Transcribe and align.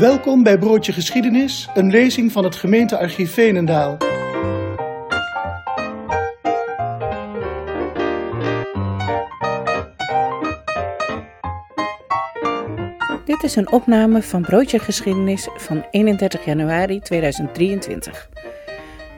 Welkom 0.00 0.42
bij 0.42 0.58
Broodje 0.58 0.92
Geschiedenis, 0.92 1.68
een 1.74 1.90
lezing 1.90 2.32
van 2.32 2.44
het 2.44 2.56
gemeentearchief 2.56 3.32
Veenendaal. 3.32 3.96
Dit 13.24 13.42
is 13.42 13.56
een 13.56 13.72
opname 13.72 14.22
van 14.22 14.42
Broodje 14.42 14.78
Geschiedenis 14.78 15.48
van 15.56 15.84
31 15.90 16.44
januari 16.44 17.00
2023. 17.00 18.28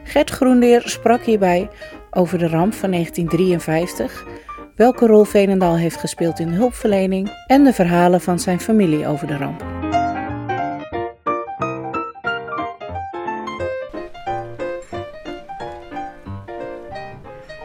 Gert 0.04 0.30
Groenleer 0.30 0.82
sprak 0.84 1.22
hierbij 1.22 1.68
over 2.10 2.38
de 2.38 2.48
ramp 2.48 2.74
van 2.74 2.90
1953, 2.90 4.26
welke 4.76 5.06
rol 5.06 5.24
Veenendaal 5.24 5.76
heeft 5.76 5.96
gespeeld 5.96 6.38
in 6.38 6.48
hulpverlening 6.48 7.30
en 7.46 7.64
de 7.64 7.72
verhalen 7.72 8.20
van 8.20 8.38
zijn 8.38 8.60
familie 8.60 9.06
over 9.06 9.26
de 9.26 9.36
ramp. 9.36 9.64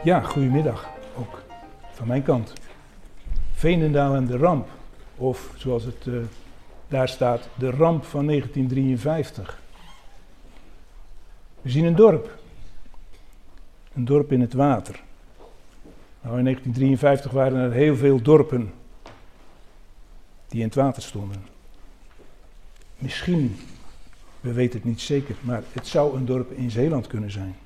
Ja, 0.08 0.20
goedemiddag 0.20 0.88
ook 1.16 1.42
van 1.92 2.06
mijn 2.06 2.22
kant. 2.22 2.52
Veenendaal 3.52 4.14
en 4.14 4.26
de 4.26 4.36
ramp, 4.36 4.68
of 5.16 5.52
zoals 5.56 5.84
het 5.84 6.06
uh, 6.06 6.20
daar 6.88 7.08
staat, 7.08 7.48
de 7.54 7.70
ramp 7.70 8.04
van 8.04 8.26
1953. 8.26 9.62
We 11.62 11.70
zien 11.70 11.84
een 11.84 11.94
dorp. 11.94 12.38
Een 13.94 14.04
dorp 14.04 14.32
in 14.32 14.40
het 14.40 14.52
water. 14.52 15.02
Nou, 16.20 16.38
in 16.38 16.44
1953 16.44 17.30
waren 17.30 17.58
er 17.58 17.72
heel 17.72 17.96
veel 17.96 18.22
dorpen 18.22 18.72
die 20.46 20.60
in 20.60 20.66
het 20.66 20.74
water 20.74 21.02
stonden. 21.02 21.44
Misschien, 22.98 23.56
we 24.40 24.52
weten 24.52 24.78
het 24.78 24.88
niet 24.88 25.00
zeker, 25.00 25.34
maar 25.40 25.62
het 25.72 25.86
zou 25.86 26.16
een 26.16 26.26
dorp 26.26 26.52
in 26.52 26.70
Zeeland 26.70 27.06
kunnen 27.06 27.30
zijn. 27.30 27.56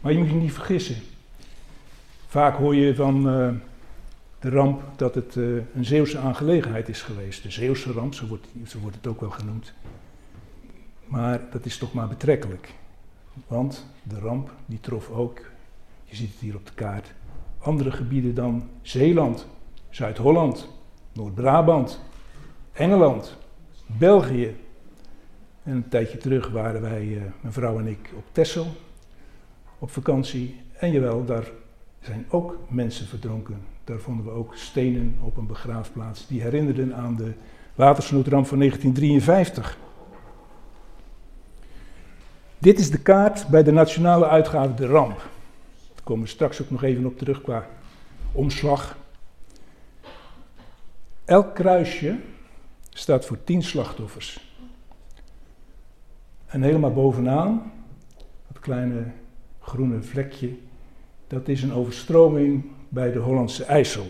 Maar 0.00 0.12
je 0.12 0.18
moet 0.18 0.28
je 0.28 0.34
niet 0.34 0.52
vergissen. 0.52 0.96
Vaak 2.26 2.56
hoor 2.56 2.74
je 2.74 2.94
van 2.94 3.28
uh, 3.28 3.50
de 4.38 4.50
ramp 4.50 4.82
dat 4.96 5.14
het 5.14 5.34
uh, 5.34 5.62
een 5.74 5.84
Zeeuwse 5.84 6.18
aangelegenheid 6.18 6.88
is 6.88 7.02
geweest. 7.02 7.42
De 7.42 7.50
Zeeuwse 7.50 7.92
ramp, 7.92 8.14
zo 8.14 8.26
wordt, 8.26 8.46
wordt 8.80 8.96
het 8.96 9.06
ook 9.06 9.20
wel 9.20 9.30
genoemd. 9.30 9.72
Maar 11.04 11.40
dat 11.50 11.64
is 11.64 11.78
toch 11.78 11.92
maar 11.92 12.08
betrekkelijk. 12.08 12.74
Want 13.46 13.86
de 14.02 14.18
ramp 14.18 14.50
die 14.66 14.80
trof 14.80 15.10
ook, 15.10 15.40
je 16.04 16.16
ziet 16.16 16.30
het 16.30 16.40
hier 16.40 16.56
op 16.56 16.66
de 16.66 16.74
kaart, 16.74 17.12
andere 17.58 17.90
gebieden 17.90 18.34
dan 18.34 18.68
Zeeland, 18.82 19.46
Zuid-Holland, 19.90 20.68
Noord-Brabant, 21.12 22.00
Engeland, 22.72 23.36
België. 23.86 24.56
En 25.62 25.74
een 25.74 25.88
tijdje 25.88 26.18
terug 26.18 26.50
waren 26.50 26.80
wij, 26.80 27.04
uh, 27.04 27.22
mijn 27.40 27.52
vrouw 27.52 27.78
en 27.78 27.86
ik, 27.86 28.10
op 28.16 28.24
Texel 28.32 28.66
op 29.78 29.90
vakantie. 29.90 30.60
En 30.78 30.92
jawel, 30.92 31.24
daar 31.24 31.50
zijn 32.00 32.26
ook 32.28 32.58
mensen 32.68 33.06
verdronken. 33.06 33.60
Daar 33.84 33.98
vonden 33.98 34.24
we 34.24 34.30
ook 34.30 34.54
stenen 34.54 35.18
op 35.22 35.36
een 35.36 35.46
begraafplaats 35.46 36.26
die 36.26 36.42
herinnerden 36.42 36.94
aan 36.94 37.16
de 37.16 37.32
watersnoodramp 37.74 38.46
van 38.46 38.58
1953. 38.58 39.78
Dit 42.58 42.78
is 42.78 42.90
de 42.90 42.98
kaart 42.98 43.48
bij 43.48 43.62
de 43.62 43.72
nationale 43.72 44.26
uitgave 44.26 44.74
De 44.74 44.86
Ramp. 44.86 45.16
Daar 45.94 46.04
komen 46.04 46.22
we 46.22 46.28
straks 46.28 46.62
ook 46.62 46.70
nog 46.70 46.82
even 46.82 47.06
op 47.06 47.18
terug 47.18 47.42
qua 47.42 47.66
omslag. 48.32 48.96
Elk 51.24 51.54
kruisje 51.54 52.16
staat 52.90 53.24
voor 53.24 53.44
10 53.44 53.62
slachtoffers. 53.62 54.54
En 56.46 56.62
helemaal 56.62 56.92
bovenaan, 56.92 57.72
dat 58.46 58.60
kleine 58.60 59.04
groene 59.68 60.02
vlekje, 60.02 60.50
dat 61.26 61.48
is 61.48 61.62
een 61.62 61.72
overstroming 61.72 62.64
bij 62.88 63.12
de 63.12 63.18
Hollandse 63.18 63.64
IJssel. 63.64 64.06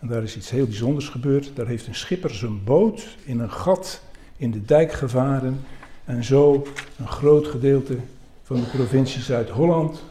En 0.00 0.08
daar 0.08 0.22
is 0.22 0.36
iets 0.36 0.50
heel 0.50 0.64
bijzonders 0.64 1.08
gebeurd. 1.08 1.50
Daar 1.54 1.66
heeft 1.66 1.86
een 1.86 1.94
schipper 1.94 2.34
zijn 2.34 2.64
boot 2.64 3.16
in 3.24 3.40
een 3.40 3.50
gat 3.50 4.02
in 4.36 4.50
de 4.50 4.64
dijk 4.64 4.92
gevaren 4.92 5.60
en 6.04 6.24
zo 6.24 6.66
een 6.98 7.08
groot 7.08 7.46
gedeelte 7.46 7.96
van 8.42 8.56
de 8.56 8.66
provincie 8.66 9.20
Zuid-Holland 9.20 10.02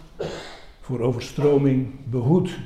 voor 0.82 1.00
overstroming 1.00 1.88
behoed. 2.04 2.58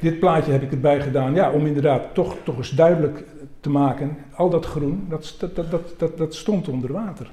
Dit 0.00 0.18
plaatje 0.18 0.52
heb 0.52 0.62
ik 0.62 0.70
erbij 0.70 1.00
gedaan, 1.00 1.34
ja, 1.34 1.50
om 1.50 1.66
inderdaad 1.66 2.14
toch, 2.14 2.36
toch 2.44 2.56
eens 2.56 2.70
duidelijk 2.70 3.24
te 3.60 3.70
maken, 3.70 4.16
al 4.34 4.50
dat 4.50 4.66
groen, 4.66 5.06
dat, 5.08 5.36
dat, 5.38 5.70
dat, 5.70 5.98
dat, 5.98 6.18
dat 6.18 6.34
stond 6.34 6.68
onder 6.68 6.92
water. 6.92 7.30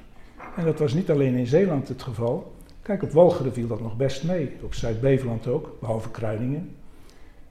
En 0.56 0.64
dat 0.64 0.78
was 0.78 0.92
niet 0.92 1.10
alleen 1.10 1.34
in 1.34 1.46
Zeeland 1.46 1.88
het 1.88 2.02
geval, 2.02 2.52
Kijk, 2.88 3.02
op 3.02 3.10
Walcheren 3.12 3.52
viel 3.52 3.66
dat 3.66 3.80
nog 3.80 3.96
best 3.96 4.24
mee. 4.24 4.56
Op 4.62 4.74
Zuid-Beveland 4.74 5.46
ook, 5.46 5.76
behalve 5.80 6.10
Kruiningen. 6.10 6.76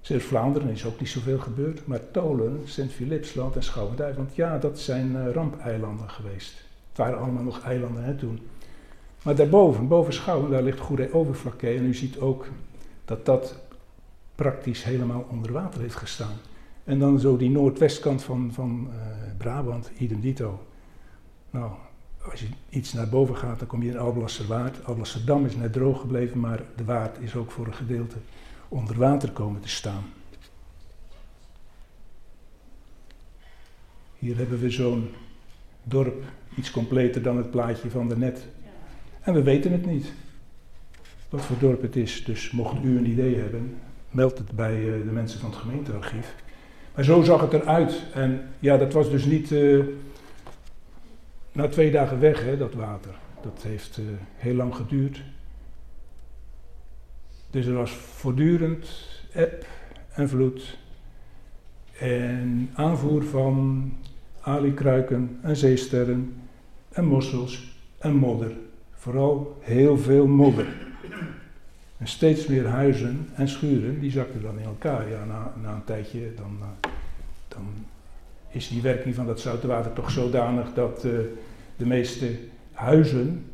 Zuid-Vlaanderen 0.02 0.70
is 0.70 0.86
ook 0.86 1.00
niet 1.00 1.10
zoveel 1.10 1.40
gebeurd. 1.40 1.88
Maar 1.88 2.12
Tolen, 2.12 2.62
Sint-Philipsland 2.66 3.56
en 3.56 3.64
Schouwen-Duiveland, 3.64 4.36
ja, 4.36 4.58
dat 4.58 4.80
zijn 4.80 5.12
uh, 5.12 5.32
rampeilanden 5.32 6.10
geweest. 6.10 6.66
Het 6.90 6.98
waren 6.98 7.20
allemaal 7.20 7.44
nog 7.44 7.62
eilanden 7.62 8.04
hè, 8.04 8.16
toen. 8.16 8.40
Maar 9.24 9.36
daarboven, 9.36 9.88
boven 9.88 10.14
Schouwen, 10.14 10.52
daar 10.52 10.64
ligt 10.64 10.80
Goede 10.80 11.14
Overflakke. 11.14 11.68
En 11.68 11.86
u 11.86 11.94
ziet 11.94 12.20
ook 12.20 12.48
dat 13.06 13.26
dat 13.26 13.60
praktisch 14.36 14.84
helemaal 14.84 15.26
onder 15.30 15.52
water 15.52 15.82
heeft 15.82 15.96
gestaan. 15.96 16.36
En 16.84 17.00
dan 17.00 17.20
zo 17.20 17.38
die 17.38 17.50
noordwestkant 17.50 18.24
van, 18.24 18.50
van 18.54 18.88
uh, 18.90 18.96
Brabant, 19.38 19.92
idem 19.98 20.20
dito. 20.20 20.60
Nou, 21.50 21.72
als 22.32 22.40
je 22.40 22.48
iets 22.70 22.94
naar 22.94 23.10
boven 23.10 23.38
gaat, 23.38 23.60
dan 23.60 23.68
kom 23.68 23.84
je 23.84 23.90
in 23.90 23.98
Alblasserwaard. 23.98 24.86
Alblasserdam 24.86 25.46
is 25.46 25.56
net 25.56 25.74
droog 25.74 26.00
gebleven, 26.00 26.40
maar 26.40 26.62
de 26.76 26.84
waard 26.84 27.18
is 27.20 27.36
ook 27.36 27.52
voor 27.52 27.66
een 27.66 27.74
gedeelte 27.74 28.16
onder 28.68 28.98
water 28.98 29.32
komen 29.32 29.62
te 29.62 29.70
staan. 29.70 30.04
Hier 34.20 34.38
hebben 34.38 34.60
we 34.60 34.70
zo'n 34.70 35.10
dorp, 35.84 36.24
iets 36.56 36.72
completer 36.72 37.22
dan 37.22 37.38
het 37.38 37.52
plaatje 37.52 37.90
van 37.90 38.10
daarnet. 38.10 38.48
En 39.22 39.34
we 39.34 39.44
weten 39.44 39.72
het 39.72 39.86
niet, 39.86 40.14
wat 41.30 41.42
voor 41.42 41.58
dorp 41.60 41.82
het 41.82 41.96
is. 41.96 42.26
Dus 42.26 42.52
mocht 42.52 42.84
u 42.84 42.98
een 42.98 43.10
idee 43.10 43.36
hebben, 43.36 43.78
meld 44.12 44.38
het 44.38 44.52
bij 44.52 44.80
uh, 44.80 45.04
de 45.06 45.12
mensen 45.12 45.40
van 45.40 45.50
het 45.50 45.60
gemeentearchief. 45.60 46.36
Maar 46.96 47.04
zo 47.04 47.22
zag 47.22 47.42
het 47.42 47.54
eruit. 47.54 48.02
En 48.14 48.50
ja, 48.60 48.78
dat 48.78 48.94
was 48.94 49.10
dus 49.10 49.26
niet... 49.26 49.52
Uh, 49.52 49.84
na 51.58 51.68
twee 51.68 51.92
dagen 51.92 52.20
weg, 52.20 52.44
hè, 52.44 52.58
dat 52.58 52.74
water. 52.74 53.12
Dat 53.42 53.64
heeft 53.64 53.98
uh, 53.98 54.06
heel 54.36 54.54
lang 54.54 54.76
geduurd. 54.76 55.22
Dus 57.50 57.66
er 57.66 57.74
was 57.74 57.92
voortdurend 57.92 58.90
eb 59.32 59.66
en 60.14 60.30
vloed. 60.30 60.78
En 62.00 62.70
aanvoer 62.74 63.24
van 63.24 63.92
alikruiken 64.42 65.40
en 65.42 65.56
zeesterren 65.56 66.42
en 66.90 67.06
mossels 67.06 67.78
en 67.98 68.16
modder. 68.16 68.52
Vooral 68.92 69.58
heel 69.62 69.98
veel 69.98 70.28
modder. 70.28 70.68
En 71.98 72.08
steeds 72.08 72.48
meer 72.48 72.68
huizen 72.68 73.30
en 73.36 73.48
schuren, 73.48 74.00
die 74.00 74.12
zakten 74.12 74.42
dan 74.42 74.60
in 74.60 74.66
elkaar. 74.66 75.10
Ja, 75.10 75.26
na, 75.26 75.54
na 75.62 75.74
een 75.74 75.84
tijdje 75.84 76.34
dan, 76.36 76.58
uh, 76.60 76.92
dan 77.48 77.68
is 78.50 78.68
die 78.68 78.82
werking 78.82 79.16
van 79.16 79.26
dat 79.26 79.40
zoute 79.40 79.68
water 79.68 79.94
toch 79.94 80.12
zodanig 80.12 80.74
dat 80.74 81.06
uh, 81.06 81.20
de 81.78 81.86
meeste 81.86 82.40
huizen 82.72 83.52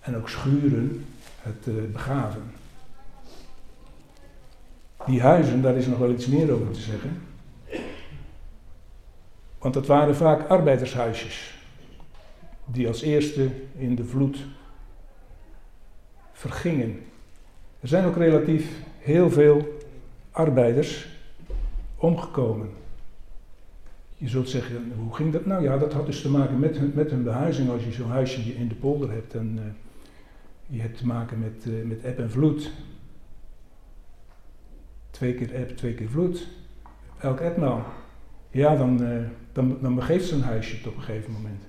en 0.00 0.16
ook 0.16 0.28
schuren 0.28 1.04
het 1.42 1.66
uh, 1.66 1.92
begaven. 1.92 2.42
Die 5.06 5.20
huizen, 5.20 5.62
daar 5.62 5.76
is 5.76 5.86
nog 5.86 5.98
wel 5.98 6.10
iets 6.10 6.26
meer 6.26 6.52
over 6.52 6.70
te 6.70 6.80
zeggen. 6.80 7.22
Want 9.58 9.74
dat 9.74 9.86
waren 9.86 10.16
vaak 10.16 10.48
arbeidershuisjes, 10.48 11.58
die 12.64 12.88
als 12.88 13.02
eerste 13.02 13.50
in 13.76 13.94
de 13.94 14.04
vloed 14.04 14.38
vergingen. 16.32 17.02
Er 17.80 17.88
zijn 17.88 18.04
ook 18.04 18.16
relatief 18.16 18.72
heel 18.98 19.30
veel 19.30 19.78
arbeiders 20.30 21.08
omgekomen. 21.96 22.70
Je 24.20 24.28
zult 24.28 24.48
zeggen, 24.48 24.92
hoe 24.98 25.14
ging 25.14 25.32
dat? 25.32 25.46
Nou 25.46 25.62
ja, 25.62 25.78
dat 25.78 25.92
had 25.92 26.06
dus 26.06 26.22
te 26.22 26.30
maken 26.30 26.58
met 26.58 26.76
hun, 26.76 26.92
met 26.94 27.10
hun 27.10 27.22
behuizing. 27.22 27.70
Als 27.70 27.84
je 27.84 27.92
zo'n 27.92 28.10
huisje 28.10 28.54
in 28.54 28.68
de 28.68 28.74
polder 28.74 29.10
hebt 29.10 29.34
en 29.34 29.58
uh, 29.58 29.62
je 30.66 30.80
hebt 30.80 30.98
te 30.98 31.06
maken 31.06 31.38
met, 31.38 31.64
uh, 31.68 31.84
met 31.84 32.02
eb 32.02 32.18
en 32.18 32.30
vloed. 32.30 32.72
Twee 35.10 35.34
keer 35.34 35.54
eb, 35.54 35.76
twee 35.76 35.94
keer 35.94 36.08
vloed. 36.08 36.48
Elk 37.18 37.40
etmaal. 37.40 37.84
Ja, 38.50 38.76
dan, 38.76 39.02
uh, 39.02 39.26
dan, 39.52 39.78
dan 39.80 39.94
begeeft 39.94 40.28
zo'n 40.28 40.42
huisje 40.42 40.88
op 40.88 40.96
een 40.96 41.02
gegeven 41.02 41.32
moment. 41.32 41.62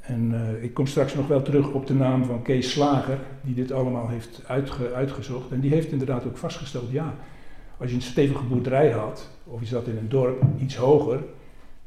En 0.00 0.58
ik 0.62 0.74
kom 0.74 0.86
straks 0.86 1.14
nog 1.14 1.26
wel 1.26 1.42
terug 1.42 1.72
op 1.72 1.86
de 1.86 1.94
naam 1.94 2.24
van 2.24 2.42
Kees 2.42 2.70
Slager, 2.70 3.18
die 3.42 3.54
dit 3.54 3.72
allemaal 3.72 4.08
heeft 4.08 4.42
uitge, 4.46 4.92
uitgezocht. 4.92 5.50
En 5.50 5.60
die 5.60 5.70
heeft 5.70 5.92
inderdaad 5.92 6.26
ook 6.26 6.36
vastgesteld, 6.36 6.90
ja, 6.90 7.14
als 7.76 7.90
je 7.90 7.96
een 7.96 8.02
stevige 8.02 8.44
boerderij 8.44 8.90
had, 8.90 9.30
of 9.44 9.60
je 9.60 9.66
zat 9.66 9.86
in 9.86 9.96
een 9.96 10.08
dorp 10.08 10.42
iets 10.58 10.76
hoger, 10.76 11.20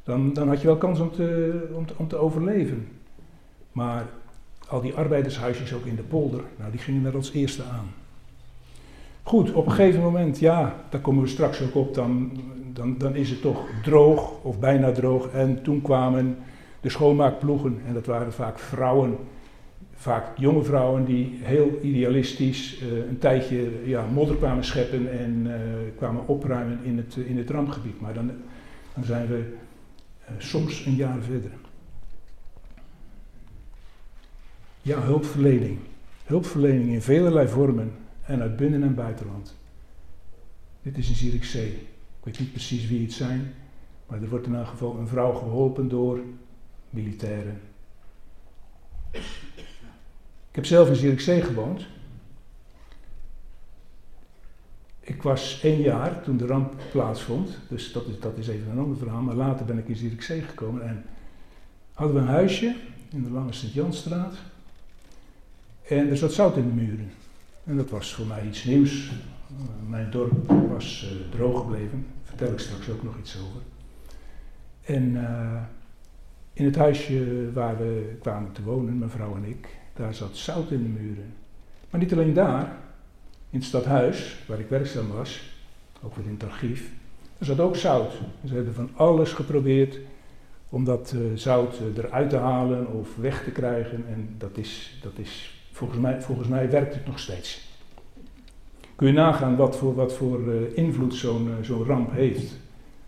dan, 0.03 0.33
dan 0.33 0.47
had 0.47 0.61
je 0.61 0.67
wel 0.67 0.77
kans 0.77 0.99
om 0.99 1.11
te, 1.11 1.69
om 1.73 1.85
te, 1.85 1.93
om 1.97 2.07
te 2.07 2.15
overleven. 2.15 2.87
Maar 3.71 4.05
al 4.67 4.81
die 4.81 4.93
arbeidershuisjes 4.93 5.73
ook 5.73 5.85
in 5.85 5.95
de 5.95 6.01
polder, 6.01 6.41
nou, 6.57 6.71
die 6.71 6.79
gingen 6.79 7.05
er 7.05 7.15
als 7.15 7.31
eerste 7.31 7.63
aan. 7.63 7.93
Goed, 9.23 9.53
op 9.53 9.65
een 9.65 9.71
gegeven 9.71 10.01
moment, 10.01 10.39
ja, 10.39 10.75
daar 10.89 11.01
komen 11.01 11.23
we 11.23 11.29
straks 11.29 11.61
ook 11.61 11.75
op, 11.75 11.93
dan, 11.93 12.31
dan, 12.73 12.97
dan 12.97 13.15
is 13.15 13.29
het 13.29 13.41
toch 13.41 13.65
droog 13.83 14.31
of 14.41 14.59
bijna 14.59 14.91
droog. 14.91 15.29
En 15.29 15.61
toen 15.63 15.81
kwamen 15.81 16.37
de 16.81 16.89
schoonmaakploegen, 16.89 17.81
en 17.87 17.93
dat 17.93 18.05
waren 18.05 18.33
vaak 18.33 18.59
vrouwen, 18.59 19.17
vaak 19.99 20.37
jonge 20.37 20.63
vrouwen 20.63 21.05
die 21.05 21.39
heel 21.41 21.79
idealistisch 21.81 22.81
uh, 22.81 22.97
een 22.97 23.17
tijdje 23.17 23.71
ja, 23.85 24.05
modder 24.05 24.35
kwamen 24.35 24.63
scheppen 24.63 25.19
en 25.19 25.45
uh, 25.45 25.53
kwamen 25.97 26.27
opruimen 26.27 26.79
in 26.83 26.97
het, 26.97 27.15
in 27.15 27.37
het 27.37 27.49
rampgebied. 27.49 28.01
Maar 28.01 28.13
dan, 28.13 28.31
dan 28.93 29.03
zijn 29.03 29.27
we 29.27 29.37
uh, 30.21 30.35
soms 30.37 30.85
een 30.85 30.95
jaar 30.95 31.21
verder. 31.21 31.51
Ja, 34.81 35.01
hulpverlening. 35.01 35.77
Hulpverlening 36.25 36.89
in 36.89 37.01
velelei 37.01 37.47
vormen 37.47 37.91
en 38.25 38.41
uit 38.41 38.55
binnen- 38.55 38.83
en 38.83 38.95
buitenland. 38.95 39.55
Dit 40.81 40.97
is 40.97 41.09
een 41.09 41.15
Zierikzee. 41.15 41.71
Ik 42.19 42.23
weet 42.23 42.39
niet 42.39 42.51
precies 42.51 42.87
wie 42.87 43.01
het 43.01 43.13
zijn, 43.13 43.53
maar 44.07 44.21
er 44.21 44.29
wordt 44.29 44.45
in 44.45 44.55
elk 44.55 44.67
geval 44.67 44.97
een 44.97 45.07
vrouw 45.07 45.33
geholpen 45.33 45.89
door 45.89 46.19
militairen. 46.89 47.59
Ik 50.57 50.63
heb 50.63 50.71
zelf 50.71 50.89
in 50.89 50.95
Zierikzee 50.95 51.41
gewoond. 51.41 51.85
Ik 54.99 55.21
was 55.21 55.59
één 55.63 55.81
jaar 55.81 56.21
toen 56.21 56.37
de 56.37 56.45
ramp 56.45 56.73
plaatsvond, 56.91 57.57
dus 57.69 57.91
dat 57.91 58.07
is, 58.07 58.19
dat 58.19 58.37
is 58.37 58.47
even 58.47 58.71
een 58.71 58.79
ander 58.79 58.97
verhaal. 58.97 59.21
Maar 59.21 59.35
later 59.35 59.65
ben 59.65 59.77
ik 59.77 59.87
in 59.87 59.95
Zierikzee 59.95 60.41
gekomen 60.41 60.87
en 60.87 61.05
hadden 61.93 62.15
we 62.15 62.21
een 62.21 62.27
huisje 62.27 62.75
in 63.09 63.23
de 63.23 63.29
Lange 63.29 63.53
Sint-Janstraat. 63.53 64.35
En 65.87 66.09
er 66.09 66.17
zat 66.17 66.33
zout 66.33 66.57
in 66.57 66.67
de 66.67 66.73
muren. 66.73 67.11
En 67.63 67.77
dat 67.77 67.89
was 67.89 68.13
voor 68.13 68.25
mij 68.25 68.47
iets 68.47 68.63
nieuws. 68.63 69.11
Mijn 69.87 70.11
dorp 70.11 70.51
was 70.69 71.13
uh, 71.13 71.31
droog 71.31 71.59
gebleven. 71.59 72.05
Daar 72.23 72.23
vertel 72.23 72.51
ik 72.51 72.59
straks 72.59 72.89
ook 72.89 73.03
nog 73.03 73.17
iets 73.17 73.37
over. 73.37 73.61
En 74.81 75.15
uh, 75.15 75.61
in 76.53 76.65
het 76.65 76.75
huisje 76.75 77.51
waar 77.53 77.77
we 77.77 78.15
kwamen 78.21 78.51
te 78.51 78.63
wonen, 78.63 78.97
mijn 78.97 79.11
vrouw 79.11 79.35
en 79.35 79.45
ik, 79.45 79.67
daar 79.97 80.13
zat 80.13 80.37
zout 80.37 80.71
in 80.71 80.83
de 80.83 80.99
muren. 81.01 81.33
Maar 81.89 81.99
niet 81.99 82.13
alleen 82.13 82.33
daar, 82.33 82.77
in 83.49 83.59
het 83.59 83.67
stadhuis, 83.67 84.37
waar 84.47 84.59
ik 84.59 84.69
werkzaam 84.69 85.07
was, 85.07 85.41
ook 86.03 86.15
weer 86.15 86.25
in 86.25 86.37
het 86.39 86.43
archief, 86.43 86.91
er 87.37 87.45
zat 87.45 87.59
ook 87.59 87.75
zout. 87.75 88.11
Ze 88.45 88.53
hebben 88.53 88.73
van 88.73 88.89
alles 88.93 89.33
geprobeerd 89.33 89.99
om 90.69 90.83
dat 90.83 91.13
uh, 91.15 91.21
zout 91.35 91.79
eruit 91.95 92.29
te 92.29 92.37
halen 92.37 92.87
of 92.87 93.15
weg 93.15 93.43
te 93.43 93.51
krijgen. 93.51 94.05
En 94.07 94.35
dat 94.37 94.57
is, 94.57 94.99
dat 95.01 95.17
is 95.17 95.57
Volgens 95.77 95.99
mij, 95.99 96.21
volgens 96.21 96.47
mij 96.47 96.69
werkt 96.69 96.93
het 96.93 97.05
nog 97.05 97.19
steeds. 97.19 97.67
Kun 98.95 99.07
je 99.07 99.13
nagaan 99.13 99.55
wat 99.55 99.77
voor, 99.77 99.95
wat 99.95 100.13
voor 100.13 100.39
uh, 100.39 100.77
invloed 100.77 101.15
zo'n 101.15 101.49
zo'n 101.61 101.85
ramp 101.85 102.11
heeft. 102.11 102.55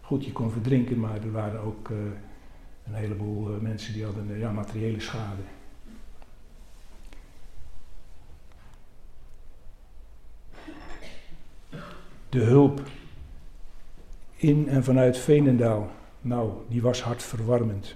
Goed, 0.02 0.26
je 0.26 0.32
kon 0.32 0.52
verdrinken, 0.52 1.00
maar 1.00 1.16
er 1.24 1.32
waren 1.32 1.60
ook 1.60 1.90
een 1.90 2.94
heleboel 2.94 3.58
mensen 3.62 3.94
die 3.94 4.04
hadden 4.04 4.40
ja, 4.40 4.52
materiële 4.52 5.00
schade. 5.00 5.42
De 12.30 12.40
hulp 12.40 12.82
in 14.36 14.68
en 14.68 14.84
vanuit 14.84 15.18
Veenendaal, 15.18 15.90
nou, 16.22 16.52
die 16.68 16.82
was 16.82 17.02
hartverwarmend. 17.02 17.96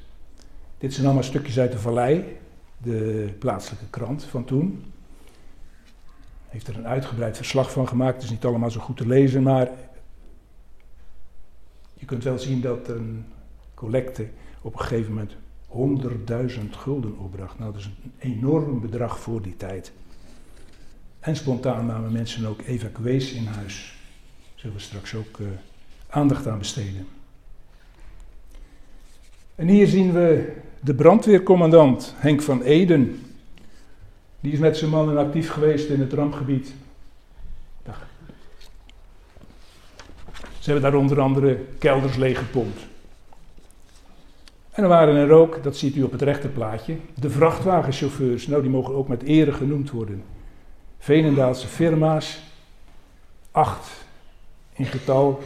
Dit 0.77 0.94
zijn 0.94 1.06
allemaal 1.06 1.24
stukjes 1.24 1.59
uit 1.59 1.71
de 1.71 1.80
vallei, 1.80 2.38
de 2.77 3.30
plaatselijke 3.39 3.89
krant 3.89 4.24
van 4.24 4.45
toen. 4.45 4.83
Heeft 6.47 6.68
er 6.68 6.77
een 6.77 6.88
uitgebreid 6.88 7.38
verslag 7.38 7.71
van 7.71 7.88
gemaakt. 7.88 8.13
Het 8.13 8.24
is 8.24 8.30
niet 8.30 8.45
allemaal 8.45 8.71
zo 8.71 8.80
goed 8.80 8.97
te 8.97 9.07
lezen, 9.07 9.44
maar 9.44 9.69
je 11.94 12.06
kunt 12.06 12.24
wel 12.24 12.39
zien 12.39 12.62
dat 12.62 12.88
een 12.88 13.25
collecte 13.74 14.27
op 14.62 14.74
een 14.74 14.80
gegeven 14.80 15.13
moment 15.13 15.35
100.000 16.51 16.69
gulden 16.69 17.18
opbracht. 17.18 17.59
Nou, 17.59 17.71
dat 17.71 17.81
is 17.81 17.89
een 18.03 18.13
enorm 18.18 18.81
bedrag 18.81 19.19
voor 19.19 19.41
die 19.41 19.57
tijd. 19.57 19.91
En 21.19 21.35
spontaan 21.35 21.85
namen 21.85 22.12
mensen 22.12 22.45
ook 22.45 22.62
evacuees 22.62 23.31
in 23.33 23.45
huis. 23.45 24.02
Zullen 24.63 24.77
we 24.77 24.83
straks 24.83 25.15
ook 25.15 25.38
uh, 25.38 25.48
aandacht 26.10 26.48
aan 26.48 26.57
besteden. 26.57 27.07
En 29.56 29.68
hier 29.68 29.88
zien 29.88 30.13
we 30.13 30.54
de 30.80 30.94
brandweercommandant 30.94 32.13
Henk 32.18 32.42
van 32.42 32.62
Eden. 32.62 33.25
Die 34.39 34.51
is 34.51 34.60
met 34.60 34.77
zijn 34.77 34.89
mannen 34.89 35.18
actief 35.18 35.50
geweest 35.50 35.89
in 35.89 36.00
het 36.00 36.13
rampgebied. 36.13 36.74
Ze 40.60 40.71
hebben 40.71 40.92
daar 40.92 41.00
onder 41.00 41.19
andere 41.19 41.59
kelders 41.80 42.16
leeggepompt. 42.16 42.80
En 44.71 44.83
er 44.83 44.89
waren 44.89 45.16
er 45.16 45.31
ook, 45.31 45.63
dat 45.63 45.77
ziet 45.77 45.95
u 45.95 46.04
op 46.04 46.12
het 46.12 46.21
rechterplaatje, 46.21 46.98
de 47.13 47.30
vrachtwagenchauffeurs. 47.30 48.48
Nou, 48.48 48.62
die 48.62 48.71
mogen 48.71 48.95
ook 48.95 49.07
met 49.07 49.24
ere 49.24 49.51
genoemd 49.51 49.92
worden. 49.92 50.24
Venendaalse 51.00 51.68
firma's, 51.68 52.42
acht 53.51 54.02
in 54.73 54.85
getal, 54.85 55.41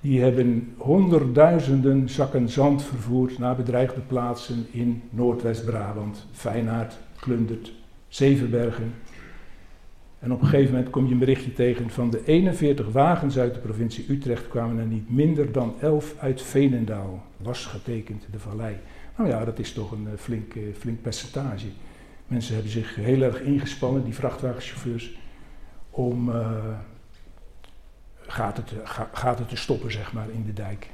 die 0.00 0.20
hebben 0.20 0.74
honderdduizenden 0.76 2.08
zakken 2.08 2.48
zand 2.48 2.82
vervoerd 2.82 3.38
naar 3.38 3.56
bedreigde 3.56 4.00
plaatsen 4.00 4.66
in 4.70 5.02
Noordwest-Brabant, 5.10 6.26
Feyenaard, 6.32 6.98
Klundert, 7.20 7.72
Zevenbergen. 8.08 8.94
En 10.18 10.32
op 10.32 10.40
een 10.40 10.46
gegeven 10.46 10.74
moment 10.74 10.90
kom 10.90 11.06
je 11.06 11.12
een 11.12 11.18
berichtje 11.18 11.52
tegen 11.52 11.90
van 11.90 12.10
de 12.10 12.24
41 12.24 12.92
wagens 12.92 13.38
uit 13.38 13.54
de 13.54 13.60
provincie 13.60 14.06
Utrecht 14.08 14.48
kwamen 14.48 14.78
er 14.78 14.86
niet 14.86 15.10
minder 15.10 15.52
dan 15.52 15.74
11 15.80 16.14
uit 16.18 16.42
Veenendaal, 16.42 17.22
was 17.36 17.66
getekend 17.66 18.26
de 18.30 18.38
vallei. 18.38 18.76
Nou 19.16 19.28
ja, 19.28 19.44
dat 19.44 19.58
is 19.58 19.72
toch 19.72 19.92
een 19.92 20.06
uh, 20.12 20.18
flink, 20.18 20.54
uh, 20.54 20.62
flink 20.78 21.02
percentage. 21.02 21.66
Mensen 22.26 22.54
hebben 22.54 22.72
zich 22.72 22.94
heel 22.94 23.22
erg 23.22 23.40
ingespannen, 23.40 24.04
die 24.04 24.14
vrachtwagenchauffeurs, 24.14 25.18
om 25.90 26.28
uh, 26.28 26.48
gaat 28.26 28.56
het, 28.56 28.72
gaat 29.12 29.38
het 29.38 29.48
te 29.48 29.56
stoppen, 29.56 29.92
zeg 29.92 30.12
maar, 30.12 30.30
in 30.30 30.44
de 30.44 30.52
dijk. 30.52 30.90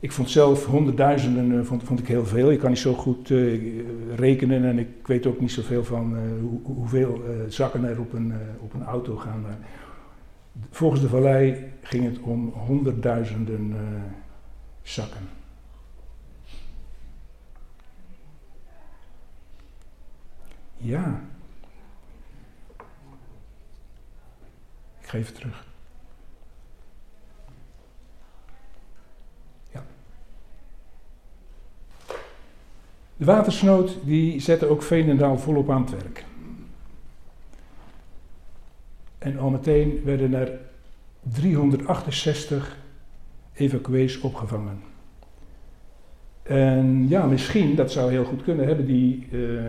Ik 0.00 0.12
vond 0.12 0.30
zelf 0.30 0.66
honderdduizenden 0.66 1.52
uh, 1.52 1.64
vond, 1.64 1.82
vond 1.82 1.98
ik 1.98 2.06
heel 2.06 2.26
veel. 2.26 2.50
Ik 2.50 2.58
kan 2.58 2.70
niet 2.70 2.78
zo 2.78 2.94
goed 2.94 3.30
uh, 3.30 3.84
rekenen 4.16 4.64
en 4.64 4.78
ik 4.78 5.06
weet 5.06 5.26
ook 5.26 5.40
niet 5.40 5.52
zoveel 5.52 5.84
van 5.84 6.18
hoe, 6.40 6.60
hoeveel 6.62 7.22
zakken 7.48 7.84
er 7.84 8.00
op 8.00 8.12
een, 8.12 8.32
op 8.60 8.74
een 8.74 8.84
auto 8.84 9.16
gaan. 9.16 9.44
Volgens 10.70 11.00
de 11.00 11.08
vallei 11.08 11.72
ging 11.82 12.04
het 12.04 12.18
om 12.18 12.48
honderdduizenden 12.48 13.76
zakken. 14.82 15.28
Ja. 20.76 21.20
Ik 25.00 25.06
geef 25.06 25.26
het 25.26 25.34
terug. 25.34 25.69
De 33.20 33.26
watersnood 33.26 33.96
die 34.04 34.40
zette 34.40 34.66
ook 34.66 34.82
Veenendaal 34.82 35.38
volop 35.38 35.70
aan 35.70 35.80
het 35.80 35.90
werk. 35.90 36.24
En 39.18 39.38
al 39.38 39.50
meteen 39.50 40.00
werden 40.04 40.34
er 40.34 40.58
368 41.22 42.76
evacuees 43.52 44.20
opgevangen. 44.20 44.80
En 46.42 47.08
ja, 47.08 47.26
misschien, 47.26 47.74
dat 47.74 47.92
zou 47.92 48.10
heel 48.10 48.24
goed 48.24 48.42
kunnen, 48.42 48.66
hebben 48.66 48.86
die 48.86 49.26
uh, 49.30 49.60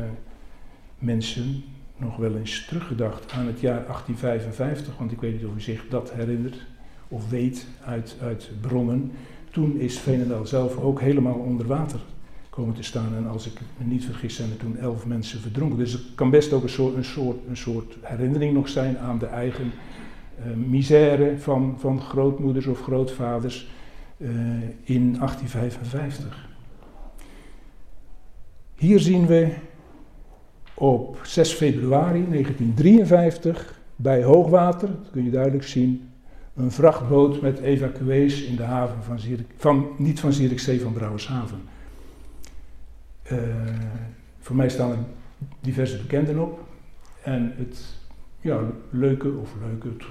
mensen 0.99 1.63
nog 1.97 2.17
wel 2.17 2.35
eens 2.35 2.65
teruggedacht 2.65 3.31
aan 3.31 3.47
het 3.47 3.59
jaar 3.59 3.85
1855, 3.85 4.97
want 4.97 5.11
ik 5.11 5.21
weet 5.21 5.33
niet 5.33 5.45
of 5.45 5.55
u 5.55 5.61
zich 5.61 5.87
dat 5.89 6.11
herinnert 6.13 6.65
of 7.07 7.29
weet 7.29 7.67
uit, 7.85 8.15
uit 8.21 8.51
bronnen. 8.61 9.11
Toen 9.49 9.79
is 9.79 9.99
Veenendaal 9.99 10.45
zelf 10.45 10.77
ook 10.77 11.01
helemaal 11.01 11.39
onder 11.39 11.67
water 11.67 11.99
komen 12.51 12.75
te 12.75 12.83
staan. 12.83 13.15
En 13.15 13.27
als 13.27 13.47
ik 13.47 13.59
me 13.77 13.85
niet 13.85 14.05
vergis, 14.05 14.35
zijn 14.35 14.49
er 14.49 14.57
toen 14.57 14.77
elf 14.77 15.05
mensen 15.05 15.41
verdronken. 15.41 15.77
Dus 15.77 15.91
het 15.91 16.01
kan 16.15 16.29
best 16.29 16.53
ook 16.53 16.63
een 16.63 16.69
soort, 16.69 16.95
een 16.95 17.05
soort, 17.05 17.37
een 17.47 17.57
soort 17.57 17.97
herinnering 18.01 18.53
nog 18.53 18.69
zijn 18.69 18.97
aan 18.97 19.19
de 19.19 19.25
eigen 19.25 19.71
uh, 20.39 20.53
misère 20.55 21.37
van, 21.37 21.75
van 21.79 22.01
grootmoeders 22.01 22.65
of 22.65 22.81
grootvaders 22.81 23.69
uh, 24.17 24.29
in 24.83 25.13
1855. 25.13 26.49
Hier 28.75 28.99
zien 28.99 29.25
we 29.25 29.53
op 30.73 31.19
6 31.23 31.51
februari 31.53 32.25
1953 32.29 33.79
bij 33.95 34.23
hoogwater, 34.23 34.87
dat 34.87 35.11
kun 35.11 35.23
je 35.23 35.31
duidelijk 35.31 35.63
zien, 35.63 36.09
een 36.55 36.71
vrachtboot 36.71 37.41
met 37.41 37.59
evacuees 37.59 38.43
in 38.43 38.55
de 38.55 38.63
haven 38.63 39.03
van 39.03 39.19
Zierik, 39.19 39.47
van, 39.55 39.87
niet 39.97 40.19
van 40.19 40.33
Zierikzee, 40.33 40.81
van 40.81 40.93
Brouwershaven. 40.93 41.61
Uh, 43.31 43.37
voor 44.39 44.55
mij 44.55 44.69
staan 44.69 44.91
er 44.91 44.97
diverse 45.59 45.97
bekenden 45.97 46.39
op. 46.39 46.59
En 47.23 47.53
het 47.57 47.83
ja, 48.39 48.59
leuke, 48.89 49.31
of 49.31 49.53
leuke, 49.67 49.87
het, 49.87 50.07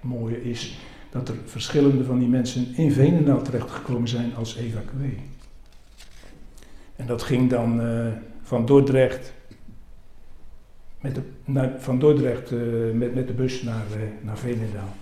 mooie 0.00 0.42
is 0.42 0.78
dat 1.10 1.28
er 1.28 1.34
verschillende 1.44 2.04
van 2.04 2.18
die 2.18 2.28
mensen 2.28 2.74
in 2.76 2.92
Veenendaal 2.92 3.42
terechtgekomen 3.42 4.08
zijn 4.08 4.34
als 4.34 4.56
evacuee. 4.56 5.18
En 6.96 7.06
dat 7.06 7.22
ging 7.22 7.50
dan 7.50 7.80
uh, 7.80 8.06
van 8.42 8.66
Dordrecht, 8.66 9.32
met 11.00 11.14
de, 11.14 11.70
van 11.78 11.98
Dordrecht 11.98 12.52
uh, 12.52 12.92
met, 12.92 13.14
met 13.14 13.26
de 13.26 13.32
bus 13.32 13.62
naar, 13.62 13.84
naar 14.22 14.38
Veenendaal. 14.38 14.94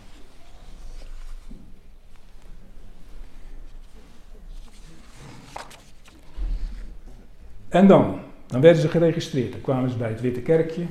En 7.72 7.86
dan, 7.86 8.18
dan 8.46 8.60
werden 8.60 8.82
ze 8.82 8.88
geregistreerd. 8.88 9.52
Dan 9.52 9.60
kwamen 9.60 9.90
ze 9.90 9.96
bij 9.96 10.08
het 10.08 10.20
Witte 10.20 10.40
Kerkje 10.40 10.86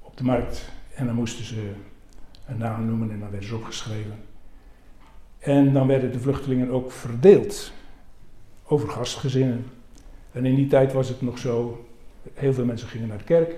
op 0.00 0.16
de 0.16 0.24
markt 0.24 0.70
en 0.94 1.06
dan 1.06 1.14
moesten 1.14 1.44
ze 1.44 1.70
een 2.46 2.58
naam 2.58 2.86
noemen 2.86 3.10
en 3.10 3.20
dan 3.20 3.30
werden 3.30 3.48
ze 3.48 3.54
opgeschreven. 3.54 4.14
En 5.38 5.72
dan 5.72 5.86
werden 5.86 6.12
de 6.12 6.20
vluchtelingen 6.20 6.70
ook 6.70 6.92
verdeeld 6.92 7.72
over 8.64 8.88
gastgezinnen. 8.88 9.66
En 10.32 10.46
in 10.46 10.54
die 10.54 10.66
tijd 10.66 10.92
was 10.92 11.08
het 11.08 11.22
nog 11.22 11.38
zo, 11.38 11.86
heel 12.34 12.52
veel 12.52 12.64
mensen 12.64 12.88
gingen 12.88 13.08
naar 13.08 13.18
de 13.18 13.24
kerk, 13.24 13.56